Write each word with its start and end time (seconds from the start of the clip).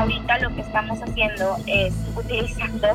Ahorita 0.00 0.38
lo 0.38 0.54
que 0.54 0.62
estamos 0.62 0.98
haciendo 1.02 1.58
es 1.66 1.92
utilizando 2.16 2.88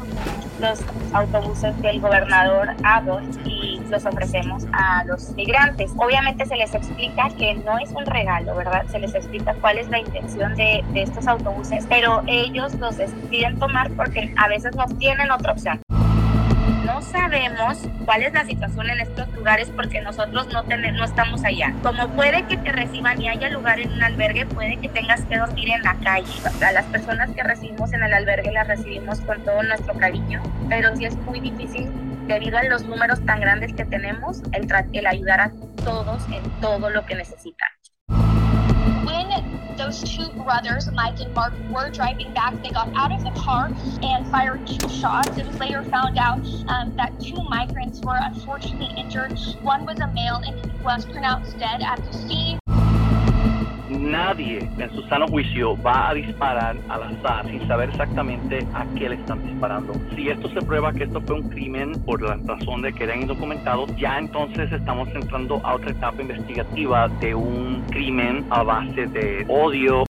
los 0.59 0.81
autobuses 1.13 1.79
del 1.83 2.01
gobernador 2.01 2.69
Abbott 2.83 3.21
y 3.45 3.79
los 3.91 4.03
ofrecemos 4.07 4.63
a 4.73 5.03
los 5.03 5.29
migrantes. 5.35 5.91
Obviamente 5.97 6.47
se 6.47 6.55
les 6.55 6.73
explica 6.73 7.29
que 7.37 7.53
no 7.53 7.77
es 7.77 7.91
un 7.91 8.07
regalo, 8.07 8.55
¿verdad? 8.55 8.87
Se 8.87 8.97
les 8.97 9.13
explica 9.13 9.53
cuál 9.61 9.77
es 9.77 9.87
la 9.89 9.99
intención 9.99 10.55
de, 10.55 10.83
de 10.93 11.03
estos 11.03 11.27
autobuses, 11.27 11.85
pero 11.87 12.23
ellos 12.25 12.73
los 12.79 12.97
deciden 12.97 13.59
tomar 13.59 13.91
porque 13.91 14.33
a 14.37 14.47
veces 14.47 14.75
no 14.75 14.87
tienen 14.97 15.29
otra 15.29 15.51
opción 15.51 15.84
sabemos 17.11 17.77
cuál 18.05 18.23
es 18.23 18.33
la 18.33 18.45
situación 18.45 18.89
en 18.89 18.99
estos 18.99 19.31
lugares 19.33 19.71
porque 19.75 20.01
nosotros 20.01 20.47
no, 20.51 20.63
tenemos, 20.63 20.99
no 20.99 21.05
estamos 21.05 21.43
allá. 21.43 21.73
Como 21.81 22.09
puede 22.09 22.43
que 22.47 22.57
te 22.57 22.71
reciban 22.71 23.21
y 23.21 23.29
haya 23.29 23.49
lugar 23.49 23.79
en 23.79 23.91
un 23.91 24.03
albergue, 24.03 24.45
puede 24.45 24.77
que 24.77 24.89
tengas 24.89 25.21
que 25.25 25.37
dormir 25.37 25.69
en 25.69 25.83
la 25.83 25.95
calle. 26.03 26.31
A 26.65 26.71
las 26.71 26.85
personas 26.85 27.29
que 27.31 27.43
recibimos 27.43 27.93
en 27.93 28.03
el 28.03 28.13
albergue 28.13 28.51
las 28.51 28.67
recibimos 28.67 29.21
con 29.21 29.43
todo 29.43 29.63
nuestro 29.63 29.93
cariño, 29.95 30.41
pero 30.69 30.95
sí 30.95 31.05
es 31.05 31.15
muy 31.17 31.39
difícil 31.39 31.89
debido 32.27 32.57
a 32.57 32.63
los 32.63 32.83
números 32.83 33.23
tan 33.25 33.39
grandes 33.39 33.73
que 33.73 33.85
tenemos, 33.85 34.41
el, 34.53 34.67
el 34.93 35.07
ayudar 35.07 35.41
a 35.41 35.51
todos 35.83 36.25
en 36.29 36.43
todo 36.59 36.89
lo 36.89 37.05
que 37.05 37.15
necesitan. 37.15 37.69
Those 39.77 40.01
two 40.03 40.27
brothers, 40.43 40.89
Mike 40.91 41.19
and 41.19 41.33
Mark, 41.33 41.53
were 41.69 41.89
driving 41.89 42.33
back, 42.33 42.61
they 42.63 42.69
got 42.69 42.93
out 42.95 43.11
of 43.11 43.23
the 43.23 43.31
car 43.39 43.71
and 44.01 44.27
fired 44.27 44.65
two 44.67 44.89
shots. 44.89 45.37
It 45.37 45.45
was 45.45 45.59
later 45.59 45.83
found 45.83 46.17
out 46.17 46.45
um, 46.67 46.95
that 46.95 47.19
two 47.19 47.43
migrants 47.49 47.99
were 48.01 48.17
unfortunately 48.19 48.93
injured. 48.97 49.37
One 49.61 49.85
was 49.85 49.99
a 49.99 50.07
male 50.07 50.41
and 50.45 50.59
he 50.59 50.83
was 50.83 51.05
pronounced 51.05 51.57
dead 51.57 51.81
at 51.81 52.03
the 52.03 52.13
scene. 52.13 52.59
Nadie 54.15 54.59
en 54.77 54.89
su 54.95 55.01
sano 55.09 55.27
juicio 55.27 55.75
va 55.83 56.11
a 56.11 56.13
disparar 56.13 56.77
al 56.87 57.03
azar 57.03 57.45
sin 57.47 57.67
saber 57.67 57.89
exactamente 57.89 58.65
a 58.73 58.85
qué 58.97 59.09
le 59.09 59.15
están 59.15 59.45
disparando. 59.45 59.93
Si 60.15 60.29
esto 60.29 60.47
se 60.51 60.61
prueba 60.61 60.93
que 60.93 61.03
esto 61.03 61.19
fue 61.19 61.35
un 61.35 61.49
crimen 61.49 61.91
por 62.05 62.21
la 62.21 62.37
razón 62.45 62.81
de 62.81 62.93
que 62.93 63.03
eran 63.03 63.23
indocumentados, 63.23 63.93
ya 63.97 64.17
entonces 64.17 64.71
estamos 64.71 65.09
entrando 65.13 65.59
a 65.65 65.75
otra 65.75 65.91
etapa 65.91 66.21
investigativa 66.21 67.09
de 67.19 67.35
un 67.35 67.83
crimen 67.89 68.45
a 68.51 68.63
base 68.63 69.05
de 69.05 69.45
odio. 69.49 70.05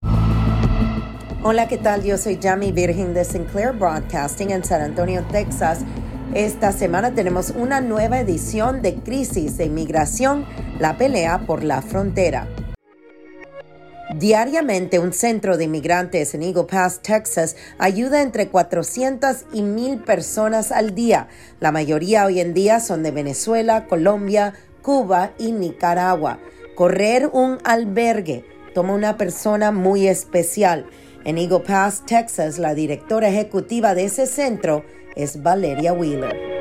Hola, 1.42 1.66
¿qué 1.66 1.78
tal? 1.78 2.04
Yo 2.04 2.18
soy 2.18 2.38
Jamie 2.40 2.72
Virgin 2.72 3.14
de 3.14 3.24
Sinclair 3.24 3.72
Broadcasting 3.72 4.50
en 4.50 4.64
San 4.64 4.82
Antonio, 4.82 5.24
Texas. 5.32 5.82
Esta 6.34 6.72
semana 6.72 7.14
tenemos 7.14 7.54
una 7.56 7.80
nueva 7.80 8.20
edición 8.20 8.82
de 8.82 8.96
Crisis 8.96 9.56
de 9.56 9.64
Inmigración, 9.64 10.44
la 10.78 10.98
pelea 10.98 11.38
por 11.46 11.64
la 11.64 11.80
frontera. 11.80 12.46
Diariamente, 14.18 15.00
un 15.00 15.12
centro 15.12 15.56
de 15.56 15.64
inmigrantes 15.64 16.34
en 16.34 16.44
Eagle 16.44 16.64
Pass, 16.64 17.00
Texas, 17.02 17.56
ayuda 17.78 18.22
entre 18.22 18.46
400 18.46 19.46
y 19.52 19.62
1000 19.62 20.04
personas 20.04 20.70
al 20.70 20.94
día. 20.94 21.26
La 21.58 21.72
mayoría 21.72 22.24
hoy 22.24 22.38
en 22.38 22.54
día 22.54 22.78
son 22.78 23.02
de 23.02 23.10
Venezuela, 23.10 23.86
Colombia, 23.88 24.54
Cuba 24.82 25.32
y 25.36 25.50
Nicaragua. 25.50 26.38
Correr 26.76 27.28
un 27.32 27.58
albergue 27.64 28.44
toma 28.72 28.94
una 28.94 29.16
persona 29.16 29.72
muy 29.72 30.06
especial. 30.06 30.86
En 31.24 31.36
Eagle 31.36 31.60
Pass, 31.60 32.04
Texas, 32.06 32.58
la 32.58 32.74
directora 32.74 33.28
ejecutiva 33.28 33.96
de 33.96 34.04
ese 34.04 34.26
centro 34.26 34.84
es 35.16 35.42
Valeria 35.42 35.92
Wheeler. 35.92 36.53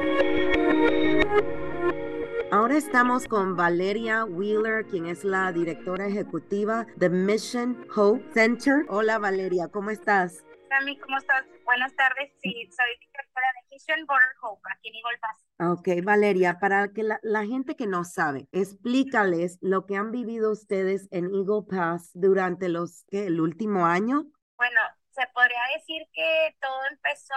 Ahora 2.54 2.78
estamos 2.78 3.28
con 3.28 3.56
Valeria 3.56 4.26
Wheeler, 4.26 4.86
quien 4.86 5.08
es 5.08 5.24
la 5.24 5.52
directora 5.52 6.06
ejecutiva 6.06 6.86
de 6.98 7.10
Mission 7.10 7.88
Hope 7.96 8.24
Center. 8.32 8.86
Hola 8.90 9.18
Valeria, 9.18 9.70
¿cómo 9.70 9.90
estás? 9.90 10.46
Sammy, 10.70 11.00
¿cómo 11.00 11.18
estás? 11.18 11.44
Buenas 11.66 11.96
tardes. 11.96 12.32
Sí, 12.44 12.54
soy 12.70 12.86
directora 13.00 13.48
de 13.56 13.70
Mission 13.72 14.06
Border 14.06 14.36
Hope 14.44 14.62
aquí 14.72 14.90
en 14.90 14.96
Eagle 14.98 15.18
Pass. 15.20 15.80
Ok, 15.80 16.06
Valeria, 16.06 16.60
para 16.60 16.90
que 16.90 17.02
la, 17.02 17.20
la, 17.24 17.44
gente 17.44 17.76
que 17.76 17.88
no 17.88 18.04
sabe, 18.04 18.48
explícales 18.52 19.58
lo 19.62 19.88
que 19.88 19.96
han 19.96 20.12
vivido 20.12 20.52
ustedes 20.52 21.08
en 21.10 21.34
Eagle 21.34 21.64
Pass 21.68 22.12
durante 22.14 22.70
los, 22.70 23.04
¿qué, 23.10 23.26
el 23.26 23.42
último 23.42 23.88
año. 23.88 24.26
Bueno, 24.58 24.80
se 25.10 25.26
podría 25.34 25.64
decir 25.76 26.04
que 26.14 26.56
todo 26.62 26.82
empezó 26.92 27.34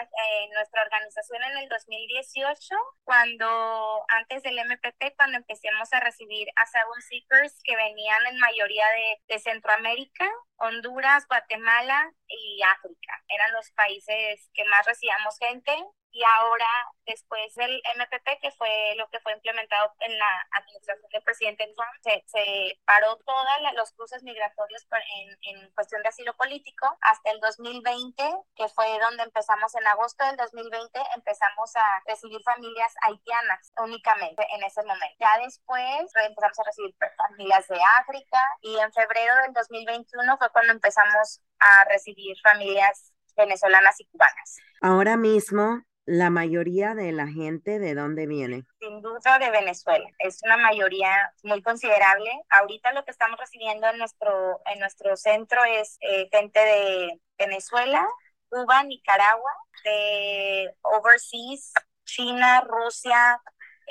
en 0.00 0.50
nuestra 0.50 0.82
organización 0.82 1.42
en 1.42 1.58
el 1.58 1.68
2018, 1.68 2.74
cuando 3.04 4.04
antes 4.08 4.42
del 4.42 4.58
MPP, 4.58 5.16
cuando 5.16 5.38
empecemos 5.38 5.92
a 5.92 6.00
recibir 6.00 6.48
asylum 6.56 7.00
seekers 7.08 7.60
que 7.64 7.76
venían 7.76 8.26
en 8.26 8.38
mayoría 8.38 8.86
de, 8.88 9.34
de 9.34 9.38
Centroamérica, 9.38 10.28
Honduras, 10.56 11.26
Guatemala 11.26 12.12
y 12.28 12.62
África. 12.62 13.22
Eran 13.28 13.52
los 13.52 13.70
países 13.72 14.50
que 14.54 14.64
más 14.64 14.86
recibíamos 14.86 15.38
gente 15.38 15.72
y 16.12 16.22
ahora 16.24 16.68
después 17.06 17.54
del 17.54 17.82
MPP, 17.96 18.40
que 18.40 18.50
fue 18.52 18.94
lo 18.96 19.08
que 19.08 19.20
fue 19.20 19.32
implementado 19.32 19.92
en 20.00 20.18
la 20.18 20.46
administración 20.52 21.10
del 21.10 21.22
presidente 21.22 21.72
Trump, 21.74 21.90
se, 22.02 22.22
se 22.26 22.78
paró 22.84 23.16
todos 23.24 23.46
los 23.74 23.92
cruces 23.92 24.22
migratorios 24.22 24.86
en, 25.16 25.56
en, 25.56 25.70
cuestión 25.72 26.02
de 26.02 26.08
asilo 26.08 26.34
político 26.36 26.86
hasta 27.00 27.30
el 27.30 27.40
2020, 27.40 28.22
que 28.54 28.68
fue 28.68 28.86
donde 29.00 29.24
empezamos 29.24 29.74
en 29.74 29.86
agosto 29.86 30.24
del 30.26 30.36
2020, 30.36 31.00
empezamos 31.16 31.74
a 31.76 32.02
recibir 32.06 32.42
familias 32.42 32.92
haitianas 33.02 33.72
únicamente 33.78 34.46
en 34.54 34.62
ese 34.64 34.82
momento. 34.82 35.16
Ya 35.18 35.38
después 35.42 35.82
empezamos 36.14 36.58
a 36.58 36.64
recibir 36.64 36.94
familias 37.16 37.66
de 37.68 37.80
África 38.00 38.38
y 38.60 38.78
en 38.78 38.92
febrero 38.92 39.34
del 39.42 39.52
2021 39.54 40.36
fue 40.38 40.50
cuando 40.50 40.72
empezamos 40.72 41.40
a 41.58 41.84
recibir 41.84 42.36
familias 42.42 43.12
venezolanas 43.36 43.98
y 44.00 44.06
cubanas. 44.06 44.58
Ahora 44.80 45.16
mismo 45.16 45.82
la 46.04 46.30
mayoría 46.30 46.94
de 46.94 47.12
la 47.12 47.26
gente 47.26 47.78
de 47.78 47.94
dónde 47.94 48.26
viene? 48.26 48.64
Sin 48.80 49.00
duda 49.02 49.38
de 49.38 49.50
Venezuela. 49.50 50.06
Es 50.18 50.40
una 50.42 50.56
mayoría 50.56 51.32
muy 51.42 51.62
considerable. 51.62 52.30
Ahorita 52.50 52.92
lo 52.92 53.04
que 53.04 53.12
estamos 53.12 53.38
recibiendo 53.38 53.86
en 53.88 53.98
nuestro, 53.98 54.60
en 54.72 54.80
nuestro 54.80 55.16
centro 55.16 55.62
es 55.64 55.98
eh, 56.00 56.28
gente 56.30 56.58
de 56.58 57.20
Venezuela, 57.38 58.06
Cuba, 58.48 58.82
Nicaragua, 58.82 59.50
de 59.84 60.74
overseas, 60.82 61.72
China, 62.04 62.60
Rusia, 62.62 63.40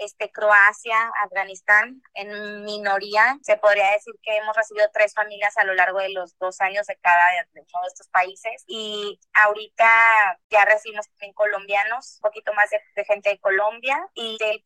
este, 0.02 0.32
Croacia, 0.32 0.98
Afganistán, 1.24 2.02
en 2.14 2.64
minoría. 2.64 3.38
Se 3.44 3.58
podría 3.58 3.92
decir 3.92 4.14
que 4.24 4.38
hemos 4.38 4.56
recibido 4.56 4.88
tres 4.94 5.14
familias 5.14 5.58
a 5.58 5.64
lo 5.64 5.74
largo 5.74 6.00
de 6.00 6.10
los 6.10 6.38
dos 6.40 6.60
años 6.62 6.88
de 6.88 6.98
cada 6.98 7.22
de 7.54 7.62
uno 7.62 7.82
de 7.84 7.88
estos 7.88 8.08
países. 8.10 8.64
Y 8.68 9.20
ahorita 9.34 9.86
ya 10.50 10.66
recibimos 10.66 11.08
también 11.10 11.34
colombianos, 11.34 12.18
un 12.18 12.30
poquito 12.30 12.54
más 12.54 12.70
de, 12.70 13.06
gente 13.06 13.30
de 13.30 13.40
Colombia 13.40 13.98
y 14.14 14.38
del 14.40 14.64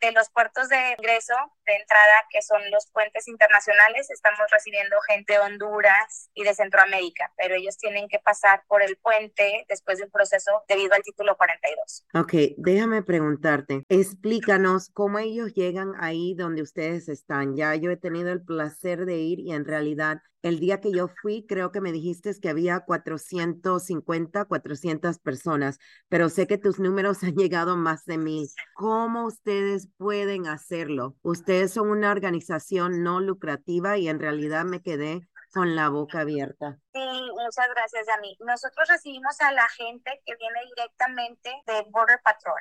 de 0.00 0.12
los 0.12 0.30
puertos 0.30 0.68
de 0.68 0.94
ingreso 0.98 1.34
de 1.66 1.76
entrada, 1.76 2.24
que 2.30 2.42
son 2.42 2.60
los 2.70 2.86
puentes 2.92 3.28
internacionales, 3.28 4.10
estamos 4.10 4.40
recibiendo 4.50 4.96
gente 5.02 5.34
de 5.34 5.40
Honduras 5.40 6.30
y 6.34 6.44
de 6.44 6.54
Centroamérica, 6.54 7.32
pero 7.36 7.54
ellos 7.54 7.76
tienen 7.76 8.08
que 8.08 8.18
pasar 8.18 8.62
por 8.68 8.82
el 8.82 8.96
puente 8.96 9.66
después 9.68 9.98
de 9.98 10.04
un 10.04 10.10
proceso 10.10 10.64
debido 10.68 10.94
al 10.94 11.02
título 11.02 11.36
42. 11.36 12.06
Ok, 12.14 12.32
déjame 12.56 13.02
preguntarte, 13.02 13.82
explícanos 13.88 14.77
cómo 14.92 15.18
ellos 15.18 15.52
llegan 15.54 15.92
ahí 15.98 16.34
donde 16.34 16.62
ustedes 16.62 17.08
están. 17.08 17.56
Ya 17.56 17.74
yo 17.74 17.90
he 17.90 17.96
tenido 17.96 18.30
el 18.30 18.42
placer 18.42 19.04
de 19.06 19.18
ir 19.18 19.40
y 19.40 19.52
en 19.52 19.64
realidad 19.64 20.22
el 20.42 20.60
día 20.60 20.80
que 20.80 20.92
yo 20.92 21.08
fui, 21.08 21.44
creo 21.46 21.72
que 21.72 21.80
me 21.80 21.90
dijiste 21.90 22.32
que 22.40 22.48
había 22.48 22.80
450, 22.80 24.44
400 24.44 25.18
personas, 25.18 25.78
pero 26.08 26.28
sé 26.28 26.46
que 26.46 26.58
tus 26.58 26.78
números 26.78 27.22
han 27.24 27.34
llegado 27.34 27.76
más 27.76 28.04
de 28.04 28.18
mil. 28.18 28.48
¿Cómo 28.74 29.26
ustedes 29.26 29.88
pueden 29.96 30.46
hacerlo? 30.46 31.16
Ustedes 31.22 31.72
son 31.72 31.90
una 31.90 32.12
organización 32.12 33.02
no 33.02 33.20
lucrativa 33.20 33.98
y 33.98 34.08
en 34.08 34.20
realidad 34.20 34.64
me 34.64 34.82
quedé 34.82 35.28
con 35.52 35.74
la 35.74 35.88
boca 35.88 36.20
abierta. 36.20 36.78
Sí, 36.92 37.00
muchas 37.32 37.68
gracias, 37.74 38.06
Yami. 38.06 38.36
Nosotros 38.40 38.88
recibimos 38.88 39.40
a 39.40 39.52
la 39.52 39.68
gente 39.70 40.20
que 40.24 40.36
viene 40.36 40.60
directamente 40.76 41.50
de 41.66 41.86
Border 41.90 42.20
Patrol. 42.22 42.60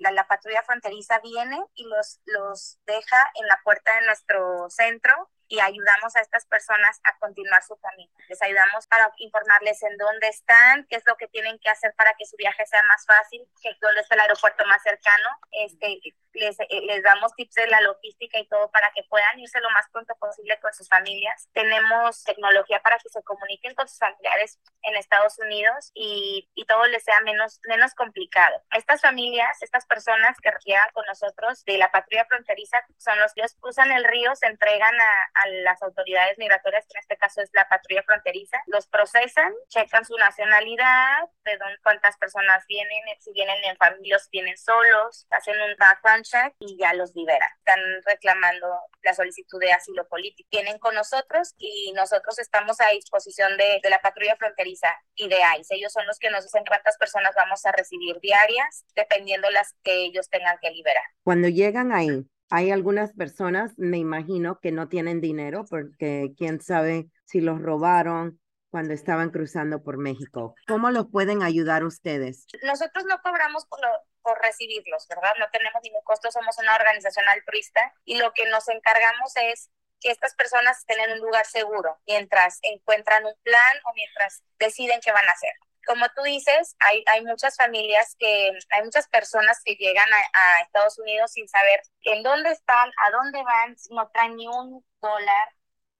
La, 0.00 0.10
la, 0.10 0.26
patrulla 0.26 0.62
fronteriza 0.62 1.18
viene 1.20 1.58
y 1.74 1.84
los, 1.84 2.20
los 2.26 2.78
deja 2.86 3.30
en 3.34 3.46
la 3.46 3.58
puerta 3.64 3.94
de 3.94 4.06
nuestro 4.06 4.68
centro 4.70 5.30
y 5.52 5.60
ayudamos 5.60 6.16
a 6.16 6.20
estas 6.20 6.46
personas 6.46 6.98
a 7.04 7.18
continuar 7.18 7.62
su 7.62 7.76
camino. 7.76 8.10
Les 8.28 8.40
ayudamos 8.40 8.86
para 8.86 9.12
informarles 9.18 9.82
en 9.82 9.98
dónde 9.98 10.28
están, 10.28 10.86
qué 10.88 10.96
es 10.96 11.02
lo 11.06 11.14
que 11.16 11.28
tienen 11.28 11.58
que 11.58 11.68
hacer 11.68 11.92
para 11.94 12.14
que 12.14 12.24
su 12.24 12.36
viaje 12.36 12.64
sea 12.64 12.82
más 12.88 13.04
fácil, 13.04 13.46
que 13.60 13.76
dónde 13.82 14.00
está 14.00 14.14
el 14.14 14.22
aeropuerto 14.22 14.64
más 14.64 14.82
cercano. 14.82 15.28
Este, 15.50 16.00
les, 16.34 16.58
eh, 16.60 16.66
les 16.82 17.02
damos 17.02 17.34
tips 17.34 17.54
de 17.54 17.66
la 17.68 17.80
logística 17.80 18.38
y 18.38 18.46
todo 18.46 18.70
para 18.70 18.90
que 18.94 19.02
puedan 19.04 19.38
irse 19.38 19.60
lo 19.60 19.70
más 19.70 19.86
pronto 19.90 20.14
posible 20.16 20.58
con 20.60 20.72
sus 20.74 20.88
familias. 20.88 21.48
Tenemos 21.52 22.24
tecnología 22.24 22.80
para 22.80 22.98
que 22.98 23.08
se 23.08 23.22
comuniquen 23.22 23.74
con 23.74 23.88
sus 23.88 23.98
familiares 23.98 24.58
en 24.82 24.96
Estados 24.96 25.38
Unidos 25.38 25.90
y, 25.94 26.50
y 26.54 26.64
todo 26.66 26.86
les 26.86 27.04
sea 27.04 27.20
menos, 27.22 27.60
menos 27.68 27.94
complicado. 27.94 28.62
Estas 28.72 29.00
familias, 29.00 29.62
estas 29.62 29.86
personas 29.86 30.36
que 30.40 30.50
llegan 30.64 30.90
con 30.92 31.04
nosotros 31.06 31.64
de 31.64 31.78
la 31.78 31.90
patrulla 31.90 32.26
fronteriza, 32.26 32.84
son 32.98 33.18
los 33.18 33.32
que 33.34 33.42
cruzan 33.60 33.90
el 33.92 34.04
río, 34.04 34.34
se 34.36 34.46
entregan 34.46 34.94
a 35.00 35.22
a 35.34 35.48
las 35.48 35.82
autoridades 35.82 36.38
migratorias, 36.38 36.84
que 36.86 36.98
en 36.98 37.00
este 37.00 37.16
caso 37.16 37.42
es 37.42 37.50
la 37.52 37.68
patrulla 37.68 38.02
fronteriza, 38.02 38.58
los 38.66 38.86
procesan, 38.86 39.52
checan 39.68 40.04
su 40.04 40.16
nacionalidad, 40.16 41.28
de 41.44 41.56
dónde, 41.56 41.78
cuántas 41.82 42.16
personas 42.16 42.64
vienen, 42.66 43.02
si 43.20 43.32
vienen 43.32 43.62
en 43.64 43.76
familias, 43.76 44.28
vienen 44.30 44.56
solos, 44.56 45.26
hacen 45.30 45.60
un 45.60 45.74
background 45.78 46.21
check 46.22 46.54
y 46.58 46.76
ya 46.78 46.94
los 46.94 47.14
liberan. 47.14 47.48
Están 47.58 47.80
reclamando 48.04 48.66
la 49.02 49.14
solicitud 49.14 49.58
de 49.60 49.72
asilo 49.72 50.06
político. 50.08 50.48
Vienen 50.50 50.78
con 50.78 50.94
nosotros 50.94 51.54
y 51.58 51.92
nosotros 51.94 52.38
estamos 52.38 52.80
a 52.80 52.88
disposición 52.90 53.56
de, 53.56 53.80
de 53.82 53.90
la 53.90 54.00
patrulla 54.00 54.36
fronteriza 54.36 54.88
y 55.14 55.28
de 55.28 55.36
ICE. 55.58 55.76
Ellos 55.76 55.92
son 55.92 56.06
los 56.06 56.18
que 56.18 56.30
nos 56.30 56.44
dicen 56.44 56.64
cuántas 56.66 56.96
personas 56.98 57.34
vamos 57.36 57.64
a 57.66 57.72
recibir 57.72 58.18
diarias, 58.20 58.84
dependiendo 58.94 59.50
las 59.50 59.74
que 59.82 60.04
ellos 60.04 60.28
tengan 60.28 60.56
que 60.60 60.70
liberar. 60.70 61.04
Cuando 61.24 61.48
llegan 61.48 61.92
ahí, 61.92 62.26
hay 62.50 62.70
algunas 62.70 63.14
personas, 63.14 63.72
me 63.78 63.96
imagino, 63.96 64.58
que 64.60 64.72
no 64.72 64.88
tienen 64.88 65.22
dinero 65.22 65.64
porque 65.70 66.34
quién 66.36 66.60
sabe 66.60 67.06
si 67.24 67.40
los 67.40 67.62
robaron 67.62 68.41
cuando 68.72 68.94
estaban 68.94 69.30
cruzando 69.30 69.84
por 69.84 69.98
México. 69.98 70.54
¿Cómo 70.66 70.90
los 70.90 71.06
pueden 71.12 71.42
ayudar 71.42 71.84
ustedes? 71.84 72.46
Nosotros 72.62 73.04
no 73.04 73.20
cobramos 73.22 73.66
por, 73.66 73.80
por 74.22 74.40
recibirlos, 74.40 75.06
¿verdad? 75.08 75.34
No 75.38 75.46
tenemos 75.52 75.82
ningún 75.84 76.02
costo, 76.02 76.32
somos 76.32 76.58
una 76.58 76.74
organización 76.74 77.28
altruista 77.28 77.92
y 78.04 78.16
lo 78.16 78.32
que 78.32 78.48
nos 78.48 78.68
encargamos 78.68 79.36
es 79.36 79.70
que 80.00 80.10
estas 80.10 80.34
personas 80.34 80.78
estén 80.78 81.00
en 81.00 81.12
un 81.12 81.18
lugar 81.20 81.44
seguro 81.44 81.98
mientras 82.06 82.60
encuentran 82.62 83.26
un 83.26 83.34
plan 83.42 83.76
o 83.84 83.92
mientras 83.94 84.42
deciden 84.58 85.00
qué 85.00 85.12
van 85.12 85.28
a 85.28 85.32
hacer 85.32 85.52
como 85.86 86.06
tú 86.14 86.22
dices, 86.22 86.76
hay, 86.80 87.02
hay 87.06 87.24
muchas 87.24 87.56
familias 87.56 88.14
que, 88.18 88.50
hay 88.70 88.84
muchas 88.84 89.08
personas 89.08 89.60
que 89.64 89.74
llegan 89.74 90.08
a, 90.12 90.62
Estados 90.62 90.98
Unidos 90.98 91.32
sin 91.32 91.48
saber 91.48 91.82
en 92.02 92.22
dónde 92.22 92.50
están, 92.50 92.90
a 92.98 93.10
dónde 93.10 93.42
van, 93.42 93.76
no 93.90 94.08
traen 94.10 94.36
ni 94.36 94.46
un 94.46 94.84
dólar, 95.00 95.48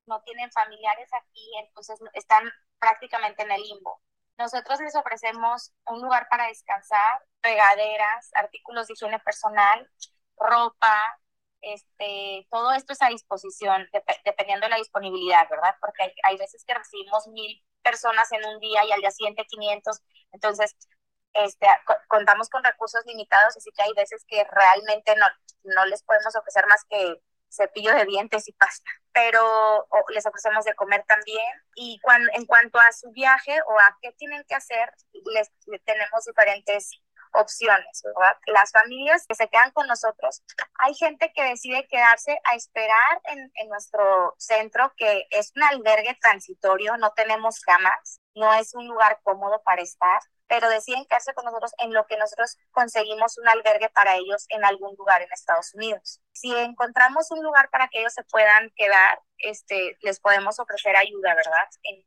no 0.07 0.21
tienen 0.23 0.51
familiares 0.53 1.09
aquí, 1.13 1.51
entonces 1.61 1.99
están 2.15 2.51
prácticamente 2.79 3.43
en 3.43 3.53
el 3.53 3.63
limbo. 3.63 4.01
Nosotros 4.39 4.81
les 4.81 4.97
ofrecemos 4.97 5.73
un 5.87 6.01
lugar 6.03 6.27
para 6.29 6.49
descansar, 6.49 7.23
regaderas, 7.43 8.31
artículos 8.35 8.89
de 8.89 8.95
higiene 8.95 9.19
personal, 9.21 9.89
ropa, 10.37 11.21
este, 11.61 12.47
todo 12.51 12.73
esto 12.73 12.93
es 12.93 13.03
a 13.03 13.09
disposición, 13.09 13.89
dependiendo 14.25 14.67
de 14.67 14.71
la 14.71 14.77
disponibilidad, 14.77 15.49
¿verdad? 15.49 15.77
Porque 15.81 16.03
hay, 16.05 16.13
hay 16.25 16.37
veces 16.37 16.65
que 16.67 16.75
recibimos 16.75 17.29
mil 17.29 17.63
personas 17.83 18.31
en 18.33 18.45
un 18.47 18.59
día 18.61 18.85
y 18.85 18.93
al 18.93 19.01
día 19.01 19.11
siguiente 19.11 19.45
500. 19.47 20.01
Entonces, 20.33 20.77
este, 21.35 21.67
contamos 22.09 22.49
con 22.51 22.65
recursos 22.65 23.05
limitados, 23.07 23.57
así 23.57 23.71
que 23.73 23.83
hay 23.83 23.93
veces 23.95 24.25
que 24.27 24.45
realmente 24.45 25.15
no, 25.17 25.27
no 25.65 25.87
les 25.87 26.03
podemos 26.03 26.35
ofrecer 26.37 26.67
más 26.67 26.85
que 26.89 27.23
cepillo 27.55 27.95
de 27.95 28.07
dientes 28.07 28.49
y 28.49 28.53
pasta, 28.53 28.91
pero 29.13 29.87
les 30.09 30.25
ofrecemos 30.27 30.65
de 30.65 30.75
comer 30.75 31.05
también. 31.07 31.45
Y 31.75 32.01
cuando, 32.03 32.31
en 32.35 32.47
cuanto 32.47 32.79
a 32.79 32.93
su 32.93 33.11
viaje 33.13 33.61
o 33.67 33.79
a 33.79 33.99
qué 34.01 34.13
tienen 34.13 34.45
que 34.49 34.55
hacer, 34.55 34.93
les 35.13 35.51
tenemos 35.85 36.25
diferentes 36.25 36.91
opciones. 37.35 38.03
Las 38.47 38.73
familias 38.73 39.27
que 39.27 39.35
se 39.35 39.49
quedan 39.49 39.71
con 39.73 39.87
nosotros, 39.87 40.43
hay 40.75 40.95
gente 40.95 41.33
que 41.35 41.43
decide 41.45 41.87
quedarse 41.89 42.39
a 42.45 42.55
esperar 42.55 43.21
en 43.25 43.69
nuestro 43.69 44.35
centro, 44.39 44.93
que 44.97 45.27
es 45.31 45.53
un 45.57 45.63
albergue 45.63 46.17
transitorio, 46.21 46.97
no 46.99 47.13
tenemos 47.13 47.61
camas, 47.61 48.21
no 48.35 48.53
es 48.55 48.75
un 48.75 48.87
lugar 48.87 49.21
cómodo 49.23 49.63
para 49.63 49.83
estar, 49.83 50.21
pero 50.53 50.69
deciden 50.69 51.07
quedarse 51.07 51.33
con 51.33 51.47
nosotros 51.47 51.73
en 51.79 51.95
lo 51.95 52.07
que 52.07 52.19
nosotros 52.19 52.59
conseguimos 52.73 53.39
un 53.39 53.49
albergue 53.49 53.89
para 53.89 54.17
ellos 54.17 54.45
en 54.51 54.67
algún 54.67 54.95
lugar 54.99 55.23
en 55.23 55.33
Estados 55.33 55.73
Unidos. 55.73 56.21
Si 56.33 56.55
encontramos 56.55 57.31
un 57.31 57.43
lugar 57.43 57.71
para 57.71 57.89
que 57.89 58.01
ellos 58.01 58.13
se 58.13 58.23
puedan 58.25 58.71
quedar, 58.77 59.19
este, 59.39 59.97
les 60.03 60.21
podemos 60.21 60.61
ofrecer 60.61 60.95
ayuda, 60.95 61.35
¿verdad? 61.35 61.69
En, 61.85 62.05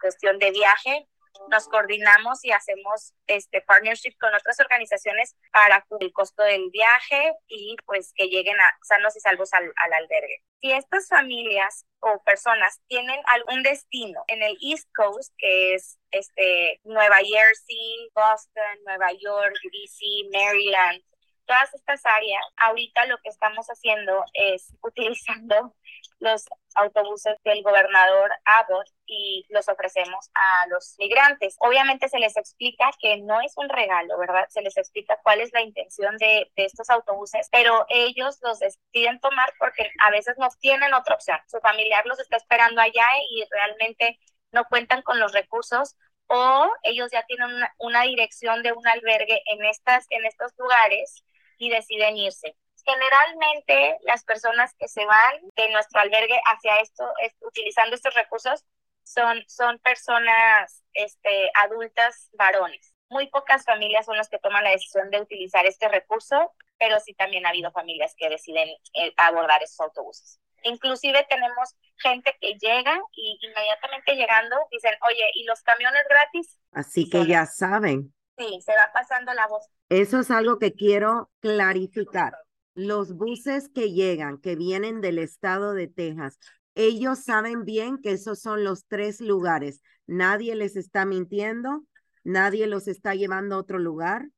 cuestión 0.00 0.40
de 0.40 0.50
viaje, 0.50 1.08
nos 1.48 1.68
coordinamos 1.68 2.44
y 2.44 2.52
hacemos 2.52 3.14
este 3.26 3.60
partnership 3.62 4.16
con 4.20 4.34
otras 4.34 4.58
organizaciones 4.60 5.36
para 5.52 5.84
el 6.00 6.12
costo 6.12 6.42
del 6.42 6.70
viaje 6.70 7.32
y 7.48 7.76
pues 7.86 8.12
que 8.14 8.28
lleguen 8.28 8.58
a 8.60 8.78
sanos 8.82 9.16
y 9.16 9.20
salvos 9.20 9.52
al, 9.52 9.72
al 9.76 9.92
albergue. 9.92 10.42
Si 10.60 10.72
estas 10.72 11.08
familias 11.08 11.86
o 12.00 12.22
personas 12.22 12.80
tienen 12.86 13.20
algún 13.26 13.62
destino 13.62 14.22
en 14.28 14.42
el 14.42 14.56
East 14.60 14.88
Coast, 14.94 15.32
que 15.38 15.74
es 15.74 15.98
este 16.10 16.80
Nueva 16.84 17.16
Jersey, 17.16 18.10
Boston, 18.14 18.78
Nueva 18.84 19.12
York, 19.12 19.56
DC, 19.72 20.28
Maryland, 20.32 21.02
todas 21.46 21.74
estas 21.74 22.04
áreas, 22.06 22.44
ahorita 22.58 23.06
lo 23.06 23.18
que 23.18 23.28
estamos 23.28 23.66
haciendo 23.66 24.24
es 24.34 24.72
utilizando 24.82 25.74
los 26.20 26.44
autobuses 26.74 27.34
del 27.44 27.62
gobernador 27.62 28.30
Abbott 28.44 28.86
y 29.06 29.44
los 29.48 29.68
ofrecemos 29.68 30.30
a 30.34 30.68
los 30.68 30.94
migrantes. 30.98 31.56
Obviamente 31.58 32.08
se 32.08 32.18
les 32.18 32.36
explica 32.36 32.90
que 33.00 33.18
no 33.22 33.40
es 33.40 33.54
un 33.56 33.68
regalo, 33.68 34.18
¿verdad? 34.18 34.46
Se 34.50 34.62
les 34.62 34.76
explica 34.76 35.18
cuál 35.22 35.40
es 35.40 35.52
la 35.52 35.62
intención 35.62 36.16
de, 36.18 36.50
de 36.56 36.64
estos 36.64 36.88
autobuses, 36.90 37.48
pero 37.50 37.86
ellos 37.88 38.38
los 38.42 38.58
deciden 38.60 39.18
tomar 39.20 39.52
porque 39.58 39.90
a 40.00 40.10
veces 40.10 40.36
no 40.38 40.48
tienen 40.60 40.94
otra 40.94 41.16
opción. 41.16 41.38
Su 41.48 41.58
familiar 41.60 42.06
los 42.06 42.20
está 42.20 42.36
esperando 42.36 42.80
allá 42.80 43.08
y 43.30 43.44
realmente 43.50 44.18
no 44.52 44.64
cuentan 44.66 45.02
con 45.02 45.18
los 45.18 45.32
recursos 45.32 45.96
o 46.26 46.70
ellos 46.84 47.10
ya 47.12 47.24
tienen 47.26 47.52
una, 47.54 47.74
una 47.78 48.02
dirección 48.02 48.62
de 48.62 48.72
un 48.72 48.86
albergue 48.86 49.42
en, 49.46 49.64
estas, 49.64 50.06
en 50.10 50.24
estos 50.24 50.52
lugares 50.58 51.24
y 51.58 51.70
deciden 51.70 52.16
irse. 52.16 52.56
Generalmente 52.84 53.98
las 54.02 54.24
personas 54.24 54.74
que 54.78 54.88
se 54.88 55.04
van 55.04 55.34
de 55.56 55.70
nuestro 55.70 56.00
albergue 56.00 56.40
hacia 56.44 56.80
esto, 56.80 57.04
utilizando 57.40 57.94
estos 57.94 58.14
recursos, 58.14 58.64
son, 59.04 59.42
son 59.48 59.78
personas 59.78 60.82
este, 60.94 61.50
adultas 61.54 62.28
varones. 62.32 62.94
Muy 63.08 63.28
pocas 63.28 63.64
familias 63.64 64.06
son 64.06 64.16
las 64.16 64.28
que 64.28 64.38
toman 64.38 64.64
la 64.64 64.70
decisión 64.70 65.10
de 65.10 65.20
utilizar 65.20 65.66
este 65.66 65.88
recurso, 65.88 66.52
pero 66.78 67.00
sí 67.00 67.14
también 67.14 67.44
ha 67.44 67.50
habido 67.50 67.72
familias 67.72 68.14
que 68.16 68.28
deciden 68.28 68.68
eh, 68.94 69.12
abordar 69.16 69.62
esos 69.62 69.80
autobuses. 69.80 70.38
Inclusive 70.62 71.26
tenemos 71.28 71.74
gente 71.96 72.36
que 72.40 72.54
llega 72.54 73.00
y 73.12 73.38
inmediatamente 73.42 74.14
llegando 74.14 74.56
dicen, 74.70 74.94
oye, 75.08 75.24
¿y 75.34 75.44
los 75.44 75.62
camiones 75.62 76.02
gratis? 76.08 76.58
Así 76.72 77.08
que 77.08 77.26
ya 77.26 77.46
saben. 77.46 78.14
Sí, 78.36 78.60
se 78.64 78.72
va 78.72 78.90
pasando 78.92 79.32
la 79.34 79.46
voz. 79.48 79.66
Eso 79.88 80.20
es 80.20 80.30
algo 80.30 80.58
que 80.58 80.72
quiero 80.72 81.30
clarificar. 81.40 82.34
Los 82.74 83.14
buses 83.14 83.68
que 83.68 83.92
llegan, 83.92 84.38
que 84.38 84.56
vienen 84.56 85.00
del 85.00 85.18
estado 85.18 85.74
de 85.74 85.88
Texas, 85.88 86.38
ellos 86.74 87.24
saben 87.24 87.64
bien 87.64 88.00
que 88.00 88.12
esos 88.12 88.40
son 88.40 88.64
los 88.64 88.86
tres 88.86 89.20
lugares. 89.20 89.82
Nadie 90.06 90.54
les 90.54 90.76
está 90.76 91.04
mintiendo, 91.04 91.84
nadie 92.24 92.66
los 92.66 92.88
está 92.88 93.14
llevando 93.14 93.56
a 93.56 93.58
otro 93.58 93.78
lugar, 93.78 94.28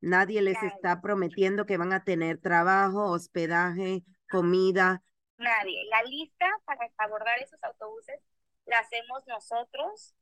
nadie 0.00 0.40
les 0.40 0.62
está 0.62 1.00
prometiendo 1.00 1.66
que 1.66 1.76
van 1.76 1.92
a 1.92 2.04
tener 2.04 2.38
trabajo, 2.38 3.10
hospedaje, 3.10 4.04
comida. 4.30 5.02
Nadie. 5.36 5.84
La 5.90 6.02
lista 6.04 6.46
para 6.64 6.90
abordar 6.98 7.38
esos 7.40 7.62
autobuses 7.62 8.20
la 8.66 8.78
hacemos 8.78 9.26
nosotros 9.26 10.14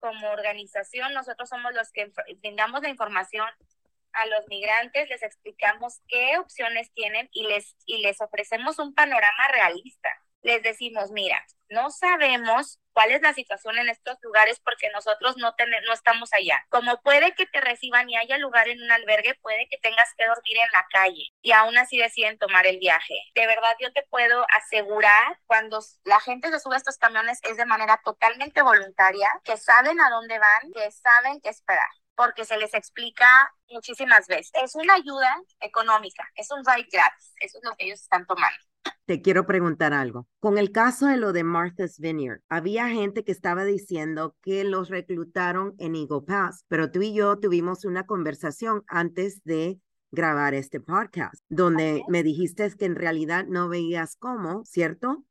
como 0.00 0.28
organización. 0.30 1.14
Nosotros 1.14 1.48
somos 1.48 1.72
los 1.74 1.92
que 1.92 2.12
brindamos 2.40 2.82
la 2.82 2.88
información 2.88 3.46
a 4.12 4.26
los 4.26 4.46
migrantes, 4.48 5.08
les 5.08 5.22
explicamos 5.22 6.00
qué 6.08 6.38
opciones 6.38 6.92
tienen 6.94 7.28
y 7.32 7.46
les, 7.46 7.76
y 7.86 7.98
les 7.98 8.20
ofrecemos 8.20 8.78
un 8.78 8.94
panorama 8.94 9.48
realista. 9.48 10.10
Les 10.42 10.62
decimos, 10.62 11.12
mira, 11.12 11.44
no 11.68 11.90
sabemos 11.90 12.80
cuál 12.92 13.12
es 13.12 13.22
la 13.22 13.32
situación 13.32 13.78
en 13.78 13.88
estos 13.88 14.18
lugares 14.22 14.60
porque 14.60 14.90
nosotros 14.90 15.36
no, 15.36 15.54
no 15.86 15.92
estamos 15.92 16.32
allá. 16.32 16.64
Como 16.68 17.00
puede 17.00 17.32
que 17.34 17.46
te 17.46 17.60
reciban 17.60 18.10
y 18.10 18.16
haya 18.16 18.38
lugar 18.38 18.68
en 18.68 18.82
un 18.82 18.90
albergue, 18.90 19.34
puede 19.36 19.68
que 19.68 19.78
tengas 19.78 20.12
que 20.16 20.26
dormir 20.26 20.56
en 20.58 20.72
la 20.72 20.86
calle 20.90 21.28
y 21.40 21.52
aún 21.52 21.78
así 21.78 21.96
deciden 21.96 22.38
tomar 22.38 22.66
el 22.66 22.78
viaje. 22.78 23.14
De 23.34 23.46
verdad, 23.46 23.74
yo 23.80 23.92
te 23.92 24.02
puedo 24.10 24.44
asegurar, 24.50 25.38
cuando 25.46 25.80
la 26.04 26.20
gente 26.20 26.50
se 26.50 26.60
sube 26.60 26.74
a 26.74 26.78
estos 26.78 26.98
camiones 26.98 27.38
es 27.44 27.56
de 27.56 27.64
manera 27.64 28.00
totalmente 28.04 28.62
voluntaria, 28.62 29.28
que 29.44 29.56
saben 29.56 30.00
a 30.00 30.10
dónde 30.10 30.38
van, 30.38 30.72
que 30.72 30.90
saben 30.90 31.40
qué 31.40 31.48
esperar 31.48 31.88
porque 32.14 32.44
se 32.44 32.56
les 32.56 32.74
explica 32.74 33.26
muchísimas 33.70 34.26
veces. 34.26 34.50
Es 34.62 34.74
una 34.74 34.94
ayuda 34.94 35.34
económica, 35.60 36.28
es 36.36 36.50
un 36.50 36.64
ride 36.64 36.88
gratis, 36.92 37.34
eso 37.40 37.58
es 37.58 37.64
lo 37.64 37.74
que 37.76 37.86
ellos 37.86 38.00
están 38.00 38.26
tomando. 38.26 38.58
Te 39.04 39.20
quiero 39.20 39.46
preguntar 39.46 39.92
algo. 39.92 40.26
Con 40.40 40.58
el 40.58 40.72
caso 40.72 41.06
de 41.06 41.16
lo 41.16 41.32
de 41.32 41.44
Martha's 41.44 41.98
Vineyard, 41.98 42.40
había 42.48 42.88
gente 42.88 43.24
que 43.24 43.32
estaba 43.32 43.64
diciendo 43.64 44.36
que 44.42 44.64
los 44.64 44.88
reclutaron 44.88 45.74
en 45.78 45.94
Eagle 45.96 46.22
Pass, 46.26 46.64
pero 46.68 46.90
tú 46.90 47.02
y 47.02 47.12
yo 47.12 47.38
tuvimos 47.38 47.84
una 47.84 48.06
conversación 48.06 48.84
antes 48.86 49.42
de 49.44 49.80
grabar 50.12 50.54
este 50.54 50.78
podcast, 50.78 51.42
donde 51.48 52.04
me 52.08 52.22
dijiste 52.22 52.70
que 52.76 52.84
en 52.84 52.96
realidad 52.96 53.46
no 53.46 53.68
veías 53.68 54.16
cómo, 54.16 54.64
¿cierto? 54.64 55.24